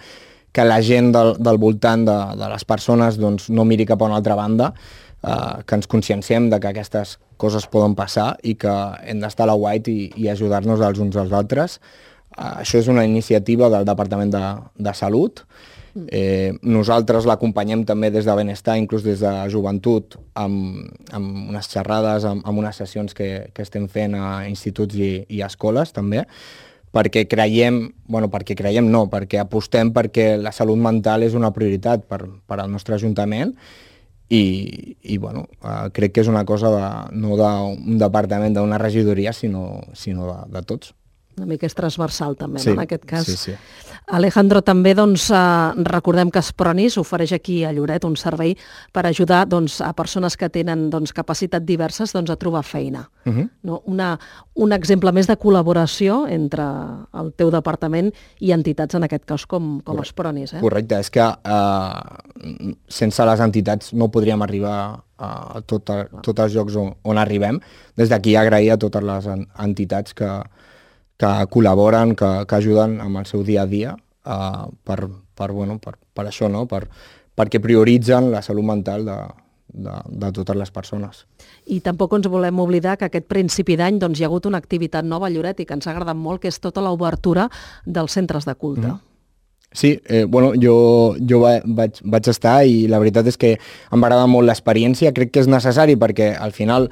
que 0.55 0.65
la 0.65 0.79
gent 0.87 1.11
del, 1.15 1.35
del 1.43 1.59
voltant 1.59 2.07
de, 2.07 2.17
de 2.39 2.49
les 2.53 2.65
persones 2.65 3.19
doncs, 3.19 3.49
no 3.51 3.67
miri 3.67 3.87
cap 3.89 4.03
a 4.03 4.09
una 4.09 4.21
altra 4.21 4.37
banda, 4.39 4.71
eh, 5.27 5.63
que 5.67 5.79
ens 5.81 5.91
conscienciem 5.91 6.49
de 6.53 6.61
que 6.63 6.71
aquestes 6.71 7.19
coses 7.37 7.67
poden 7.67 7.97
passar 7.99 8.35
i 8.47 8.55
que 8.55 8.73
hem 9.03 9.23
d'estar 9.23 9.49
a 9.49 9.51
la 9.51 9.59
white 9.59 9.91
i, 9.91 10.11
i 10.23 10.31
ajudar-nos 10.31 10.85
els 10.87 11.03
uns 11.03 11.19
als 11.19 11.35
altres. 11.35 11.81
Eh, 12.37 12.51
això 12.63 12.79
és 12.79 12.91
una 12.93 13.07
iniciativa 13.09 13.71
del 13.73 13.87
Departament 13.89 14.31
de, 14.35 14.45
de 14.79 14.95
Salut. 14.95 15.43
Eh, 15.95 16.51
nosaltres 16.67 17.27
l'acompanyem 17.27 17.85
també 17.87 18.11
des 18.11 18.27
de 18.27 18.35
Benestar, 18.35 18.75
inclús 18.79 19.05
des 19.07 19.21
de 19.23 19.33
Joventut, 19.51 20.17
amb, 20.35 20.87
amb 21.15 21.51
unes 21.51 21.71
xerrades, 21.71 22.27
amb, 22.31 22.43
amb 22.47 22.63
unes 22.63 22.79
sessions 22.83 23.15
que, 23.15 23.51
que 23.55 23.67
estem 23.67 23.87
fent 23.91 24.17
a 24.19 24.45
instituts 24.51 24.99
i, 24.99 25.13
i 25.31 25.43
escoles 25.47 25.95
també, 25.95 26.25
perquè 26.95 27.25
creiem, 27.31 27.81
bueno, 28.07 28.31
perquè 28.31 28.57
creiem 28.59 28.87
no, 28.91 29.07
perquè 29.11 29.41
apostem 29.43 29.91
perquè 29.95 30.35
la 30.39 30.55
salut 30.55 30.79
mental 30.79 31.27
és 31.27 31.35
una 31.35 31.51
prioritat 31.55 32.07
per, 32.07 32.23
per 32.47 32.61
al 32.63 32.71
nostre 32.71 32.95
Ajuntament 32.95 33.55
i, 34.31 34.97
i 35.03 35.19
bueno, 35.19 35.49
uh, 35.63 35.89
crec 35.95 36.15
que 36.15 36.25
és 36.25 36.31
una 36.31 36.45
cosa 36.49 36.71
de, 36.73 36.85
no 37.19 37.39
d'un 37.39 37.99
departament, 38.01 38.55
d'una 38.57 38.79
regidoria, 38.81 39.35
sinó, 39.37 39.83
sinó 39.99 40.31
de, 40.31 40.39
de 40.55 40.63
tots. 40.71 40.95
Una 41.35 41.51
mica 41.51 41.67
és 41.67 41.75
transversal 41.75 42.39
també, 42.39 42.63
sí, 42.63 42.71
no, 42.71 42.79
en 42.79 42.85
aquest 42.87 43.05
cas. 43.11 43.27
Sí, 43.27 43.37
sí. 43.37 43.94
Alejandro, 44.07 44.61
també 44.61 44.93
doncs, 44.95 45.31
eh, 45.31 45.37
recordem 45.89 46.31
que 46.31 46.39
Espronis 46.39 46.99
ofereix 47.01 47.33
aquí 47.33 47.63
a 47.65 47.73
Lloret 47.73 48.05
un 48.05 48.17
servei 48.21 48.53
per 48.93 49.07
ajudar 49.07 49.47
doncs, 49.49 49.81
a 49.81 49.95
persones 49.95 50.37
que 50.37 50.51
tenen 50.51 50.91
doncs, 50.91 51.13
capacitats 51.13 51.65
diverses 51.65 52.13
doncs, 52.13 52.31
a 52.31 52.37
trobar 52.37 52.63
feina. 52.63 53.09
Uh 53.25 53.31
mhm. 53.31 53.41
-huh. 53.41 53.51
no? 53.63 53.83
Una, 53.87 54.19
un 54.55 54.73
exemple 54.73 55.11
més 55.13 55.27
de 55.27 55.39
col·laboració 55.39 56.29
entre 56.29 56.65
el 57.15 57.33
teu 57.33 57.51
departament 57.51 58.13
i 58.41 58.53
entitats, 58.53 58.95
en 58.95 59.05
aquest 59.05 59.25
cas, 59.25 59.47
com, 59.47 59.81
com 59.81 60.01
Espronis. 60.01 60.53
Eh? 60.53 60.61
Correcte, 60.61 60.99
és 60.99 61.11
que 61.11 61.21
eh, 61.23 62.75
sense 62.89 63.25
les 63.25 63.41
entitats 63.41 63.93
no 63.95 64.11
podríem 64.11 64.43
arribar 64.43 65.03
a 65.17 65.63
tot, 65.67 65.89
a, 65.91 66.09
tots 66.23 66.41
els 66.41 66.55
llocs 66.55 66.77
on, 66.77 66.95
on 67.03 67.19
arribem. 67.19 67.61
Des 67.97 68.09
d'aquí 68.09 68.37
agrair 68.37 68.73
a 68.73 68.77
totes 68.77 69.03
les 69.03 69.27
entitats 69.59 70.13
que, 70.13 70.43
que 71.21 71.31
col·laboren, 71.51 72.15
que, 72.19 72.31
que 72.49 72.57
ajuden 72.59 72.99
amb 73.05 73.23
el 73.23 73.29
seu 73.31 73.45
dia 73.47 73.63
a 73.63 73.71
dia 73.71 73.95
uh, 73.95 74.67
per, 74.85 74.99
per, 75.35 75.53
bueno, 75.53 75.79
per, 75.79 75.97
per 76.15 76.27
això, 76.27 76.51
no? 76.51 76.67
per, 76.71 76.87
perquè 77.35 77.61
prioritzen 77.63 78.31
la 78.33 78.43
salut 78.43 78.67
mental 78.67 79.07
de, 79.07 79.19
de, 79.75 79.95
de 80.09 80.33
totes 80.33 80.59
les 80.59 80.71
persones. 80.75 81.25
I 81.67 81.81
tampoc 81.85 82.15
ens 82.19 82.29
volem 82.31 82.61
oblidar 82.63 82.97
que 82.99 83.09
aquest 83.09 83.27
principi 83.31 83.79
d'any 83.81 83.99
doncs, 84.03 84.21
hi 84.21 84.27
ha 84.27 84.31
hagut 84.31 84.47
una 84.51 84.61
activitat 84.63 85.07
nova 85.07 85.29
a 85.29 85.35
Lloret 85.35 85.61
i 85.61 85.67
que 85.69 85.77
ens 85.77 85.87
ha 85.87 85.95
agradat 85.95 86.19
molt, 86.19 86.43
que 86.43 86.53
és 86.53 86.61
tota 86.63 86.85
l'obertura 86.85 87.49
dels 87.87 88.15
centres 88.15 88.47
de 88.47 88.55
culte. 88.55 88.89
Mm 88.89 88.93
-hmm. 88.93 89.11
Sí, 89.75 90.01
eh, 90.07 90.25
bueno, 90.25 90.53
jo, 90.55 91.17
jo 91.19 91.41
va, 91.41 91.61
vaig, 91.65 91.99
vaig 92.05 92.29
estar 92.29 92.65
i 92.65 92.87
la 92.87 93.01
veritat 93.01 93.27
és 93.27 93.37
que 93.37 93.59
em 93.91 94.03
va 94.03 94.07
agradar 94.07 94.29
molt 94.31 94.47
l'experiència, 94.47 95.13
crec 95.13 95.33
que 95.33 95.41
és 95.41 95.49
necessari 95.49 95.97
perquè 95.97 96.37
al 96.39 96.53
final 96.53 96.91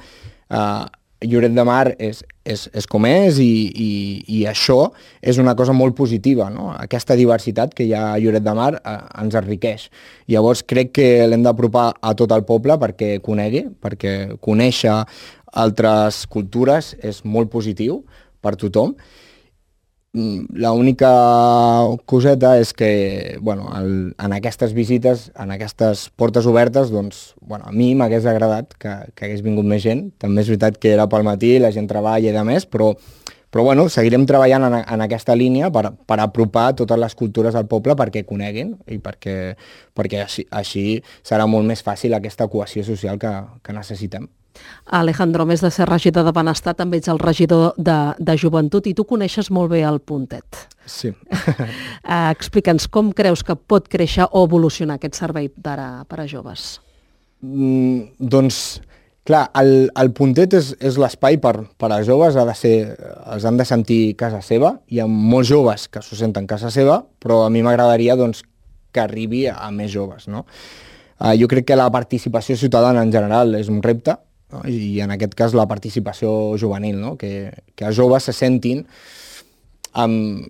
eh, 0.49 0.85
Lloret 1.23 1.53
de 1.55 1.63
Mar 1.67 1.93
és, 1.97 2.21
és, 2.45 2.65
és 2.73 2.87
com 2.89 3.05
és 3.07 3.39
i, 3.41 3.49
i, 3.69 3.91
i 4.39 4.43
això 4.49 4.91
és 5.21 5.39
una 5.41 5.55
cosa 5.59 5.75
molt 5.75 5.95
positiva. 5.97 6.49
No? 6.53 6.71
Aquesta 6.75 7.17
diversitat 7.19 7.73
que 7.75 7.87
hi 7.87 7.93
ha 7.97 8.09
a 8.13 8.19
Lloret 8.21 8.45
de 8.45 8.55
Mar 8.57 8.73
eh, 8.77 8.97
ens 9.23 9.37
enriqueix. 9.39 9.87
Llavors 10.31 10.63
crec 10.67 10.93
que 10.99 11.07
l'hem 11.27 11.45
d'apropar 11.45 11.89
a 12.01 12.13
tot 12.19 12.35
el 12.35 12.45
poble 12.47 12.77
perquè 12.81 13.17
conegui, 13.23 13.65
perquè 13.83 14.13
conèixer 14.43 15.01
altres 15.53 16.23
cultures 16.33 16.93
és 17.01 17.21
molt 17.25 17.51
positiu 17.53 18.01
per 18.43 18.55
tothom 18.59 18.95
Mm, 20.13 20.59
l'única 20.61 21.09
coseta 22.05 22.51
és 22.61 22.69
que 22.77 23.39
bueno, 23.41 23.71
el, 23.73 24.13
en 24.21 24.35
aquestes 24.35 24.75
visites, 24.77 25.31
en 25.41 25.49
aquestes 25.55 26.11
portes 26.15 26.45
obertes, 26.45 26.91
doncs, 26.93 27.33
bueno, 27.41 27.65
a 27.65 27.73
mi 27.73 27.95
m'hagués 27.97 28.27
agradat 28.29 28.75
que, 28.77 28.93
que 29.17 29.25
hagués 29.25 29.41
vingut 29.41 29.65
més 29.65 29.81
gent. 29.81 30.11
També 30.21 30.45
és 30.45 30.51
veritat 30.53 30.77
que 30.77 30.93
era 30.93 31.09
pel 31.09 31.25
matí, 31.25 31.55
la 31.57 31.73
gent 31.73 31.89
treballa 31.89 32.29
i 32.29 32.35
de 32.35 32.45
més, 32.45 32.69
però, 32.69 32.91
però 33.53 33.67
bueno, 33.67 33.85
seguirem 33.93 34.25
treballant 34.25 34.65
en, 34.65 34.79
en 34.81 35.05
aquesta 35.05 35.35
línia 35.37 35.69
per, 35.73 35.91
per 36.09 36.17
apropar 36.23 36.71
totes 36.79 36.97
les 36.97 37.13
cultures 37.13 37.53
al 37.53 37.67
poble 37.69 37.93
perquè 37.99 38.23
coneguin 38.25 38.73
i 38.89 38.97
perquè, 38.97 39.35
perquè 39.93 40.23
així, 40.25 40.47
així 40.49 40.85
serà 41.21 41.45
molt 41.45 41.69
més 41.69 41.85
fàcil 41.85 42.17
aquesta 42.17 42.49
cohesió 42.49 42.85
social 42.87 43.21
que, 43.21 43.33
que 43.61 43.75
necessitem. 43.77 44.25
Alejandro, 44.93 45.45
més 45.49 45.61
de 45.63 45.69
ser 45.73 45.87
regidor 45.89 46.25
de 46.27 46.33
Benestar, 46.35 46.75
també 46.77 46.99
ets 47.01 47.09
el 47.09 47.21
regidor 47.21 47.73
de, 47.77 47.97
de 48.19 48.35
Joventut 48.37 48.87
i 48.89 48.93
tu 48.97 49.05
coneixes 49.09 49.49
molt 49.53 49.71
bé 49.71 49.81
el 49.87 49.99
puntet. 50.01 50.65
Sí. 50.85 51.13
uh, 51.13 52.31
Explica'ns 52.35 52.89
com 52.89 53.11
creus 53.15 53.45
que 53.45 53.55
pot 53.55 53.89
créixer 53.89 54.27
o 54.29 54.43
evolucionar 54.47 54.99
aquest 54.99 55.17
servei 55.21 55.49
per 55.49 55.77
a, 55.81 55.91
per 56.09 56.21
a 56.23 56.27
joves. 56.29 56.75
Mm, 57.41 58.13
doncs, 58.19 58.81
clar, 59.27 59.43
el, 59.59 59.89
el 59.99 60.11
puntet 60.15 60.53
és, 60.57 60.73
és 60.83 60.97
l'espai 60.99 61.37
per, 61.41 61.53
per 61.79 61.89
a 61.95 62.01
joves, 62.05 62.35
ha 62.35 62.45
de 62.47 62.55
ser, 62.57 62.73
els 63.31 63.45
han 63.47 63.59
de 63.59 63.65
sentir 63.67 64.01
casa 64.19 64.41
seva, 64.43 64.75
hi 64.91 64.99
ha 64.99 65.07
molts 65.07 65.49
joves 65.51 65.87
que 65.91 66.03
s'ho 66.03 66.19
senten 66.19 66.47
casa 66.49 66.71
seva, 66.73 67.01
però 67.23 67.43
a 67.45 67.51
mi 67.53 67.63
m'agradaria 67.63 68.17
doncs, 68.19 68.43
que 68.93 69.01
arribi 69.01 69.47
a, 69.49 69.71
més 69.73 69.91
joves. 69.91 70.27
No? 70.29 70.45
Uh, 71.17 71.33
jo 71.39 71.47
crec 71.49 71.65
que 71.71 71.79
la 71.79 71.89
participació 71.91 72.57
ciutadana 72.59 73.01
en 73.01 73.11
general 73.13 73.55
és 73.57 73.71
un 73.71 73.81
repte, 73.85 74.17
no? 74.53 74.61
i 74.69 74.99
en 75.01 75.15
aquest 75.15 75.33
cas 75.39 75.55
la 75.57 75.67
participació 75.71 76.53
juvenil, 76.61 76.99
no? 77.01 77.15
que, 77.17 77.49
que 77.75 77.87
els 77.89 77.97
joves 77.97 78.29
se 78.29 78.35
sentin 78.37 78.83
amb, 79.93 80.45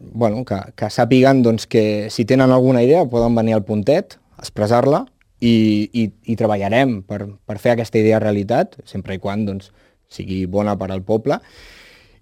bueno, 0.00 0.44
que, 0.46 0.58
que 0.78 0.90
sàpiguen 0.90 1.42
doncs, 1.42 1.66
que 1.70 2.08
si 2.14 2.24
tenen 2.24 2.54
alguna 2.54 2.82
idea 2.86 3.04
poden 3.10 3.34
venir 3.38 3.56
al 3.58 3.66
puntet, 3.66 4.18
expressar-la 4.38 5.04
i, 5.40 5.54
i, 5.92 6.06
i 6.32 6.36
treballarem 6.36 7.00
per, 7.06 7.24
per 7.46 7.58
fer 7.62 7.74
aquesta 7.74 8.00
idea 8.00 8.20
realitat, 8.22 8.78
sempre 8.88 9.16
i 9.16 9.22
quan 9.22 9.46
doncs, 9.46 9.72
sigui 10.08 10.44
bona 10.46 10.76
per 10.80 10.90
al 10.92 11.04
poble. 11.06 11.40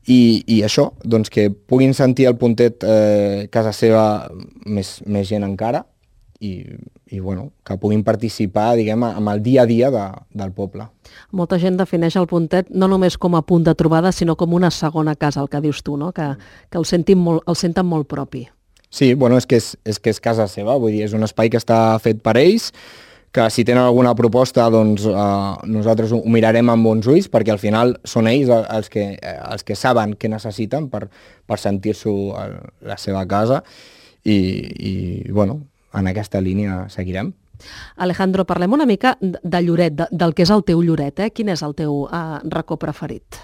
I, 0.07 0.44
i 0.46 0.61
això, 0.62 0.90
doncs, 1.02 1.31
que 1.33 1.48
puguin 1.50 1.94
sentir 1.94 2.29
el 2.31 2.37
puntet 2.38 2.85
eh, 2.87 3.46
casa 3.50 3.72
seva 3.74 4.05
més, 4.66 5.00
més 5.07 5.26
gent 5.26 5.46
encara 5.46 5.83
i 6.38 6.61
i 7.11 7.20
bueno, 7.20 7.52
que 7.64 7.76
puguin 7.79 8.02
participar 8.02 8.74
diguem, 8.74 9.05
amb 9.07 9.31
el 9.31 9.42
dia 9.42 9.62
a 9.62 9.66
dia 9.66 9.90
de, 9.94 10.02
del 10.35 10.50
poble. 10.52 10.88
Molta 11.31 11.59
gent 11.62 11.79
defineix 11.79 12.16
el 12.18 12.26
puntet 12.26 12.70
no 12.70 12.88
només 12.90 13.14
com 13.16 13.37
a 13.38 13.44
punt 13.46 13.62
de 13.68 13.76
trobada, 13.79 14.11
sinó 14.12 14.35
com 14.37 14.57
una 14.59 14.72
segona 14.74 15.14
casa, 15.14 15.40
el 15.40 15.48
que 15.48 15.61
dius 15.62 15.85
tu, 15.87 15.96
no? 15.96 16.11
que, 16.12 16.33
que 16.70 16.79
el, 16.79 16.87
sentim 16.87 17.22
molt, 17.22 17.44
el 17.46 17.57
senten 17.57 17.87
molt 17.87 18.09
propi. 18.11 18.46
Sí, 18.90 19.14
bueno, 19.14 19.38
és 19.38 19.46
que 19.46 19.61
és, 19.61 19.76
és 19.87 20.00
que 20.02 20.11
és 20.11 20.20
casa 20.22 20.48
seva, 20.50 20.74
vull 20.83 20.96
dir, 20.96 21.05
és 21.07 21.14
un 21.14 21.22
espai 21.26 21.50
que 21.50 21.61
està 21.62 21.79
fet 22.02 22.18
per 22.26 22.37
ells, 22.40 22.72
que 23.37 23.51
si 23.53 23.66
tenen 23.68 23.85
alguna 23.85 24.14
proposta 24.16 24.64
doncs 24.72 25.05
eh, 25.05 25.14
nosaltres 25.68 26.14
ho 26.16 26.22
mirarem 26.33 26.70
amb 26.72 26.88
bons 26.88 27.07
ulls 27.12 27.29
perquè 27.29 27.53
al 27.53 27.61
final 27.61 27.92
són 28.09 28.31
ells 28.31 28.49
els 28.49 28.88
que, 28.92 29.11
eh, 29.20 29.37
els 29.53 29.66
que 29.66 29.77
saben 29.77 30.14
què 30.16 30.31
necessiten 30.33 30.88
per, 30.88 31.05
per 31.44 31.59
sentir-s'ho 31.61 32.14
a 32.33 32.46
la 32.88 32.96
seva 32.96 33.27
casa 33.29 33.61
i, 34.25 34.37
i 34.37 34.94
bueno, 35.29 35.61
en 35.92 36.09
aquesta 36.09 36.40
línia 36.40 36.87
seguirem. 36.92 37.35
Alejandro, 37.96 38.44
parlem 38.49 38.72
una 38.72 38.88
mica 38.88 39.14
de 39.20 39.61
Lloret, 39.64 39.94
de, 39.96 40.09
del 40.11 40.35
que 40.37 40.44
és 40.44 40.53
el 40.53 40.64
teu 40.64 40.81
Lloret. 40.85 41.20
Eh? 41.20 41.31
Quin 41.33 41.53
és 41.53 41.62
el 41.64 41.77
teu 41.77 42.07
eh, 42.09 42.25
racó 42.53 42.81
preferit? 42.81 43.38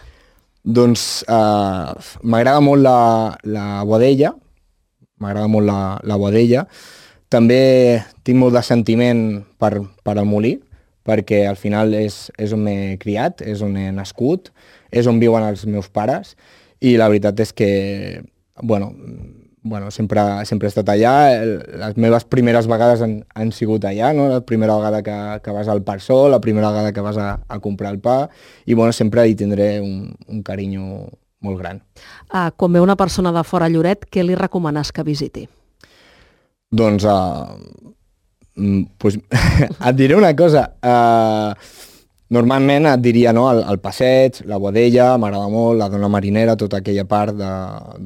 Doncs 0.62 1.22
eh, 1.28 2.16
m'agrada 2.24 2.64
molt 2.64 2.84
la, 2.84 2.96
la 3.44 3.68
Boadella, 3.88 4.32
m'agrada 5.20 5.52
molt 5.52 5.68
la, 5.68 5.78
la 6.08 6.18
Boadella, 6.20 6.66
també 7.32 8.02
tinc 8.26 8.38
molt 8.38 8.54
de 8.56 8.62
sentiment 8.66 9.42
per, 9.60 9.78
per 10.04 10.16
al 10.18 10.28
Molí, 10.28 10.58
perquè 11.02 11.44
al 11.48 11.58
final 11.58 11.94
és, 11.98 12.28
és 12.38 12.52
on 12.54 12.62
m'he 12.66 12.96
criat, 13.02 13.42
és 13.42 13.62
on 13.64 13.76
he 13.76 13.90
nascut, 13.94 14.52
és 14.92 15.08
on 15.10 15.18
viuen 15.22 15.44
els 15.46 15.64
meus 15.66 15.88
pares, 15.90 16.36
i 16.82 16.96
la 16.98 17.08
veritat 17.10 17.40
és 17.42 17.52
que, 17.56 17.70
bueno, 18.62 18.92
bueno 19.62 19.90
sempre, 19.94 20.22
sempre 20.46 20.68
he 20.68 20.72
estat 20.72 20.90
allà, 20.92 21.14
les 21.82 21.96
meves 21.96 22.26
primeres 22.30 22.68
vegades 22.70 23.02
han, 23.02 23.20
han 23.34 23.52
sigut 23.54 23.86
allà, 23.86 24.12
no? 24.14 24.28
la 24.30 24.42
primera 24.46 24.76
vegada 24.78 25.02
que, 25.06 25.16
que 25.42 25.54
vas 25.54 25.70
al 25.70 25.82
Parsó, 25.86 26.28
la 26.28 26.40
primera 26.40 26.70
vegada 26.70 26.92
que 26.92 27.00
vas 27.00 27.18
a, 27.18 27.40
a 27.48 27.58
comprar 27.60 27.94
el 27.94 28.00
pa, 28.02 28.28
i 28.66 28.74
bueno, 28.74 28.92
sempre 28.92 29.26
hi 29.26 29.38
tindré 29.38 29.80
un, 29.80 30.12
un 30.28 30.42
carinyo 30.46 31.08
molt 31.42 31.58
gran. 31.58 31.82
Uh, 32.30 32.50
quan 32.56 32.72
ve 32.72 32.82
una 32.82 32.96
persona 32.96 33.32
de 33.34 33.42
fora 33.42 33.66
a 33.66 33.72
Lloret, 33.72 34.06
què 34.10 34.22
li 34.26 34.38
recomanes 34.38 34.94
que 34.94 35.06
visiti? 35.06 35.48
Doncs, 36.72 37.04
uh, 37.04 38.84
pues, 38.98 39.18
et 39.88 39.96
diré 39.96 40.16
una 40.16 40.34
cosa. 40.36 40.66
Uh, 40.80 41.52
normalment 42.32 42.88
et 42.88 43.02
diria 43.04 43.32
no, 43.36 43.44
el, 43.52 43.60
el 43.68 43.80
passeig, 43.82 44.40
la 44.48 44.58
Bodella, 44.60 45.12
m'agrada 45.20 45.50
molt, 45.52 45.78
la 45.80 45.90
dona 45.92 46.08
marinera, 46.12 46.56
tota 46.56 46.80
aquella 46.80 47.04
part 47.08 47.36
de, 47.36 47.50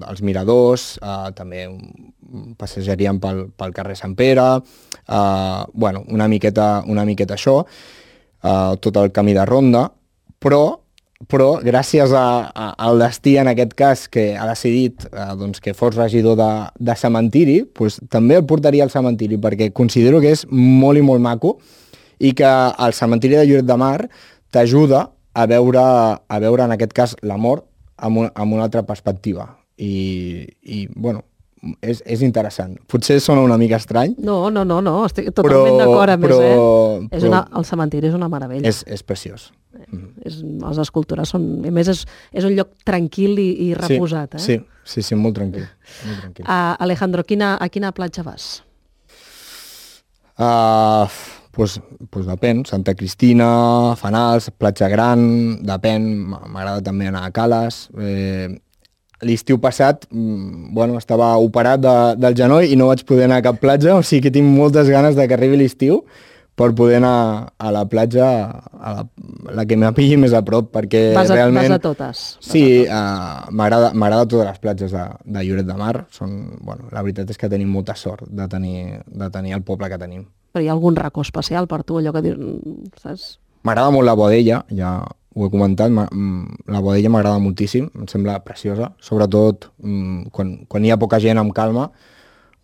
dels 0.03 0.23
miradors, 0.27 0.89
uh, 0.99 1.31
també 1.37 1.69
passejaríem 2.59 3.21
pel, 3.23 3.45
pel 3.55 3.75
carrer 3.77 3.95
Sant 3.99 4.17
Pere, 4.19 4.49
uh, 4.59 5.63
bueno, 5.73 6.03
una 6.11 6.27
miqueta, 6.29 6.83
una 6.91 7.07
miqueta 7.07 7.39
això, 7.39 7.61
uh, 7.63 8.75
tot 8.83 8.99
el 8.99 9.13
camí 9.15 9.37
de 9.37 9.47
ronda, 9.47 9.87
però 10.43 10.65
però 11.25 11.57
gràcies 11.65 12.13
a, 12.13 12.27
a, 12.53 12.67
al 12.87 13.01
destí, 13.01 13.37
en 13.41 13.49
aquest 13.49 13.73
cas, 13.79 14.05
que 14.13 14.29
ha 14.37 14.47
decidit 14.51 15.07
eh, 15.09 15.33
doncs, 15.41 15.63
que 15.65 15.73
fos 15.75 15.97
regidor 15.97 16.37
de, 16.37 16.51
de 16.77 16.97
cementiri, 17.01 17.59
doncs, 17.77 17.99
també 18.13 18.37
el 18.37 18.45
portaria 18.49 18.85
al 18.85 18.93
cementiri, 18.93 19.41
perquè 19.41 19.71
considero 19.73 20.21
que 20.21 20.35
és 20.37 20.45
molt 20.53 21.01
i 21.01 21.05
molt 21.07 21.25
maco 21.25 21.57
i 22.21 22.33
que 22.37 22.49
el 22.49 22.97
cementiri 22.97 23.39
de 23.41 23.47
Lloret 23.49 23.69
de 23.69 23.79
Mar 23.81 24.09
t'ajuda 24.53 25.07
a 25.37 25.47
veure, 25.49 25.81
a 26.17 26.39
veure, 26.41 26.65
en 26.65 26.77
aquest 26.77 26.93
cas, 26.97 27.17
la 27.25 27.37
mort 27.41 27.65
amb, 27.97 28.29
amb 28.29 28.57
una 28.57 28.69
altra 28.69 28.85
perspectiva. 28.89 29.51
I, 29.77 30.47
i 30.65 30.87
bueno, 30.95 31.25
és, 31.81 32.03
és 32.07 32.23
interessant. 32.27 32.75
Potser 32.91 33.19
sona 33.23 33.43
una 33.45 33.59
mica 33.61 33.79
estrany. 33.81 34.17
No, 34.23 34.51
no, 34.53 34.65
no, 34.69 34.81
no 34.85 34.97
estic 35.07 35.31
totalment 35.33 35.81
d'acord 35.81 36.15
amb 36.17 36.27
però, 36.27 36.41
més, 36.41 36.57
eh? 37.13 37.19
És 37.19 37.29
una, 37.29 37.45
el 37.57 37.67
cementiri 37.69 38.11
és 38.11 38.17
una 38.19 38.29
meravella. 38.33 38.67
És, 38.69 38.83
és 38.87 39.05
preciós. 39.07 39.51
Mm. 39.87 40.11
És, 40.27 40.41
les 40.43 40.83
escultures 40.83 41.35
són... 41.35 41.47
A 41.67 41.73
més, 41.75 41.91
és, 41.93 42.05
és 42.37 42.47
un 42.49 42.55
lloc 42.57 42.73
tranquil 42.87 43.39
i, 43.43 43.49
i 43.69 43.73
reposat, 43.79 44.39
sí, 44.41 44.59
eh? 44.59 44.63
Sí, 44.63 45.01
sí, 45.01 45.07
sí, 45.11 45.19
molt 45.19 45.39
tranquil. 45.39 45.67
Molt 46.07 46.23
tranquil. 46.25 46.47
Uh, 46.47 46.75
Alejandro, 46.87 47.27
quina, 47.29 47.57
a 47.61 47.71
quina 47.73 47.93
platja 47.97 48.25
vas? 48.27 48.51
Uh, 50.37 51.09
pues, 51.57 51.79
pues 52.11 52.27
depèn, 52.29 52.67
Santa 52.69 52.95
Cristina, 52.95 53.97
Fanals, 53.97 54.51
Platja 54.53 54.91
Gran, 54.93 55.23
depèn, 55.65 56.05
m'agrada 56.29 56.85
també 56.85 57.09
anar 57.09 57.25
a 57.25 57.33
Cales. 57.33 57.87
Eh, 57.97 58.53
L'estiu 59.25 59.57
passat, 59.63 60.05
mm, 60.11 60.75
bueno, 60.77 60.99
estava 61.01 61.31
operat 61.41 61.81
de, 61.81 61.97
del 62.21 62.37
genoll 62.37 62.69
i 62.69 62.77
no 62.77 62.91
vaig 62.91 63.05
poder 63.09 63.31
anar 63.31 63.41
a 63.41 63.47
cap 63.47 63.61
platja, 63.63 63.97
o 63.97 64.03
sigui 64.05 64.27
que 64.27 64.35
tinc 64.35 64.49
moltes 64.49 64.91
ganes 64.93 65.17
de 65.17 65.25
que 65.29 65.37
arribi 65.39 65.57
l'estiu 65.57 66.03
per 66.57 66.71
poder 66.75 66.97
anar 66.97 67.53
a 67.61 67.71
la 67.71 67.85
platja 67.85 68.27
a 68.81 68.93
la, 68.97 69.03
la 69.53 69.65
que 69.69 69.77
m'apilli 69.77 70.17
més 70.21 70.33
a 70.33 70.41
prop, 70.45 70.71
perquè 70.73 71.11
vas 71.15 71.31
a, 71.31 71.37
realment... 71.37 71.69
Vas 71.69 71.77
a 71.77 71.83
totes. 71.85 72.23
Sí, 72.41 72.65
uh, 72.89 73.53
m'agrada 73.53 74.25
totes 74.25 74.49
les 74.49 74.63
platges 74.63 74.95
de, 74.97 75.05
de 75.37 75.45
Lloret 75.45 75.69
de 75.69 75.77
Mar. 75.77 76.07
Són, 76.17 76.33
bueno, 76.65 76.89
la 76.97 77.05
veritat 77.05 77.31
és 77.33 77.41
que 77.41 77.53
tenim 77.53 77.69
molta 77.77 77.95
sort 78.01 78.25
de 78.25 78.49
tenir, 78.49 79.03
de 79.05 79.29
tenir 79.35 79.53
el 79.59 79.67
poble 79.69 79.93
que 79.93 80.01
tenim. 80.01 80.25
Però 80.57 80.65
hi 80.65 80.73
ha 80.73 80.73
algun 80.73 80.97
racó 80.97 81.21
especial 81.21 81.69
per 81.69 81.83
tu, 81.85 82.01
allò 82.01 82.15
que 82.17 82.25
dius, 82.25 82.41
saps? 83.05 83.29
M'agrada 83.69 83.93
molt 83.93 84.09
la 84.09 84.17
Bodella, 84.17 84.63
ja 84.73 84.97
ho 85.37 85.47
he 85.47 85.53
comentat, 85.53 85.93
mm, 85.93 86.67
la 86.73 86.81
Bodella 86.81 87.13
m'agrada 87.13 87.39
moltíssim, 87.43 87.91
em 87.95 88.09
sembla 88.09 88.41
preciosa, 88.45 88.95
sobretot 88.99 89.69
mm, 89.85 90.33
quan, 90.33 90.57
quan 90.67 90.85
hi 90.85 90.91
ha 90.91 90.99
poca 90.99 91.21
gent 91.21 91.39
amb 91.39 91.53
calma, 91.55 91.91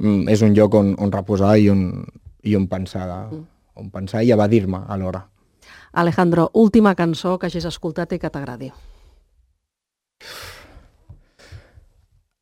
mm, 0.00 0.28
és 0.32 0.42
un 0.42 0.56
lloc 0.56 0.74
on, 0.80 0.94
on 0.98 1.12
reposar 1.12 1.58
i 1.60 1.68
on, 1.70 1.90
i 2.42 2.56
on 2.56 2.66
pensar 2.66 3.06
mm 3.30 3.48
on 3.74 3.90
pensar 3.90 4.22
i 4.22 4.32
evadir-me 4.32 4.84
alhora. 4.88 5.26
Alejandro, 5.92 6.50
última 6.52 6.94
cançó 6.94 7.38
que 7.38 7.46
hagis 7.46 7.66
escoltat 7.68 8.12
i 8.12 8.18
que 8.18 8.30
t'agradi. 8.30 8.70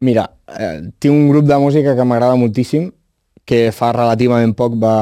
Mira, 0.00 0.30
eh, 0.48 0.90
tinc 0.98 1.12
un 1.12 1.28
grup 1.28 1.46
de 1.46 1.58
música 1.58 1.94
que 1.96 2.04
m'agrada 2.04 2.36
moltíssim, 2.36 2.90
que 3.44 3.70
fa 3.72 3.92
relativament 3.92 4.54
poc 4.56 4.76
va, 4.80 4.94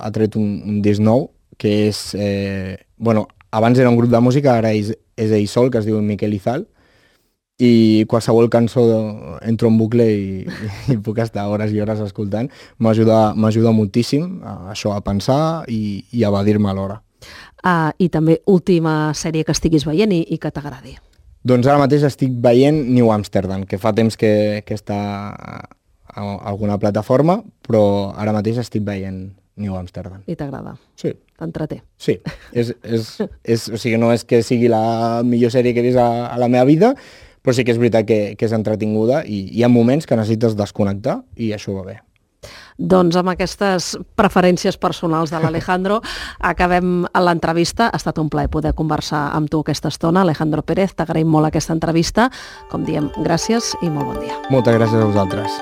ha 0.00 0.10
tret 0.10 0.36
un, 0.36 0.62
un 0.66 0.80
disc 0.82 1.02
nou, 1.02 1.28
que 1.58 1.88
és... 1.88 2.14
Eh, 2.14 2.76
bueno, 2.96 3.28
abans 3.50 3.78
era 3.78 3.90
un 3.90 3.96
grup 3.96 4.10
de 4.10 4.20
música, 4.20 4.56
ara 4.58 4.72
és, 4.72 4.92
és 5.16 5.32
ell 5.32 5.48
sol, 5.48 5.70
que 5.70 5.80
es 5.80 5.88
diu 5.88 6.00
Miquel 6.02 6.34
Izal, 6.34 6.66
i 7.60 8.06
qualsevol 8.08 8.48
cançó 8.48 8.82
entro 9.44 9.68
en 9.68 9.76
bucle 9.76 10.06
i, 10.08 10.46
i 10.92 10.96
puc 11.04 11.20
estar 11.20 11.46
hores 11.50 11.74
i 11.74 11.80
hores 11.82 12.00
escoltant. 12.00 12.48
M'ajuda 12.80 13.74
moltíssim 13.76 14.40
a 14.40 14.72
això, 14.72 14.94
a 14.96 15.04
pensar 15.04 15.68
i, 15.68 16.00
i 16.12 16.24
a 16.24 16.30
evadir-me 16.32 16.70
alhora. 16.72 17.02
Uh, 17.60 17.92
I 18.00 18.08
també 18.08 18.38
última 18.48 19.12
sèrie 19.12 19.44
que 19.44 19.52
estiguis 19.52 19.84
veient 19.84 20.14
i, 20.16 20.22
i 20.32 20.40
que 20.40 20.48
t'agradi. 20.48 20.96
Doncs 21.44 21.68
ara 21.68 21.80
mateix 21.80 22.06
estic 22.08 22.32
veient 22.40 22.78
New 22.88 23.10
Amsterdam, 23.12 23.66
que 23.68 23.78
fa 23.80 23.92
temps 23.96 24.16
que, 24.16 24.62
que 24.64 24.76
està 24.76 25.00
a 26.10 26.24
alguna 26.48 26.78
plataforma, 26.80 27.38
però 27.66 28.12
ara 28.16 28.32
mateix 28.36 28.60
estic 28.64 28.84
veient 28.88 29.30
New 29.56 29.76
Amsterdam. 29.76 30.22
I 30.26 30.36
t'agrada? 30.38 30.76
Sí. 31.00 31.14
T'entreté? 31.40 31.80
Sí. 32.00 32.18
És, 32.52 32.74
és, 32.84 33.16
és, 33.44 33.66
o 33.68 33.80
sigui, 33.80 33.98
no 34.00 34.12
és 34.14 34.24
que 34.28 34.42
sigui 34.46 34.70
la 34.70 35.22
millor 35.26 35.52
sèrie 35.54 35.74
que 35.74 35.82
he 35.82 35.88
vist 35.90 36.00
a, 36.00 36.28
a 36.30 36.38
la 36.40 36.50
meva 36.52 36.68
vida, 36.68 36.94
però 37.40 37.56
sí 37.56 37.64
que 37.64 37.74
és 37.74 37.80
veritat 37.80 38.06
que, 38.08 38.20
que 38.36 38.48
és 38.48 38.54
entretinguda 38.56 39.24
i 39.24 39.46
hi 39.56 39.64
ha 39.64 39.72
moments 39.72 40.06
que 40.06 40.18
necessites 40.18 40.56
desconnectar 40.58 41.22
i 41.40 41.52
això 41.56 41.74
va 41.78 41.88
bé. 41.88 41.98
Doncs 42.80 43.16
amb 43.20 43.28
aquestes 43.28 43.90
preferències 44.16 44.78
personals 44.80 45.32
de 45.32 45.40
l'Alejandro 45.42 46.00
acabem 46.52 47.04
l'entrevista. 47.12 47.90
Ha 47.90 48.00
estat 48.00 48.20
un 48.22 48.30
plaer 48.32 48.48
poder 48.52 48.72
conversar 48.76 49.26
amb 49.36 49.52
tu 49.52 49.60
aquesta 49.60 49.92
estona. 49.92 50.24
Alejandro 50.24 50.64
Pérez, 50.64 50.96
t'agraïm 50.96 51.28
molt 51.28 51.50
aquesta 51.50 51.76
entrevista. 51.76 52.30
Com 52.72 52.88
diem, 52.88 53.12
gràcies 53.20 53.74
i 53.82 53.92
molt 53.92 54.14
bon 54.14 54.24
dia. 54.24 54.40
Moltes 54.48 54.80
gràcies 54.80 55.00
a 55.00 55.12
vosaltres. 55.12 55.60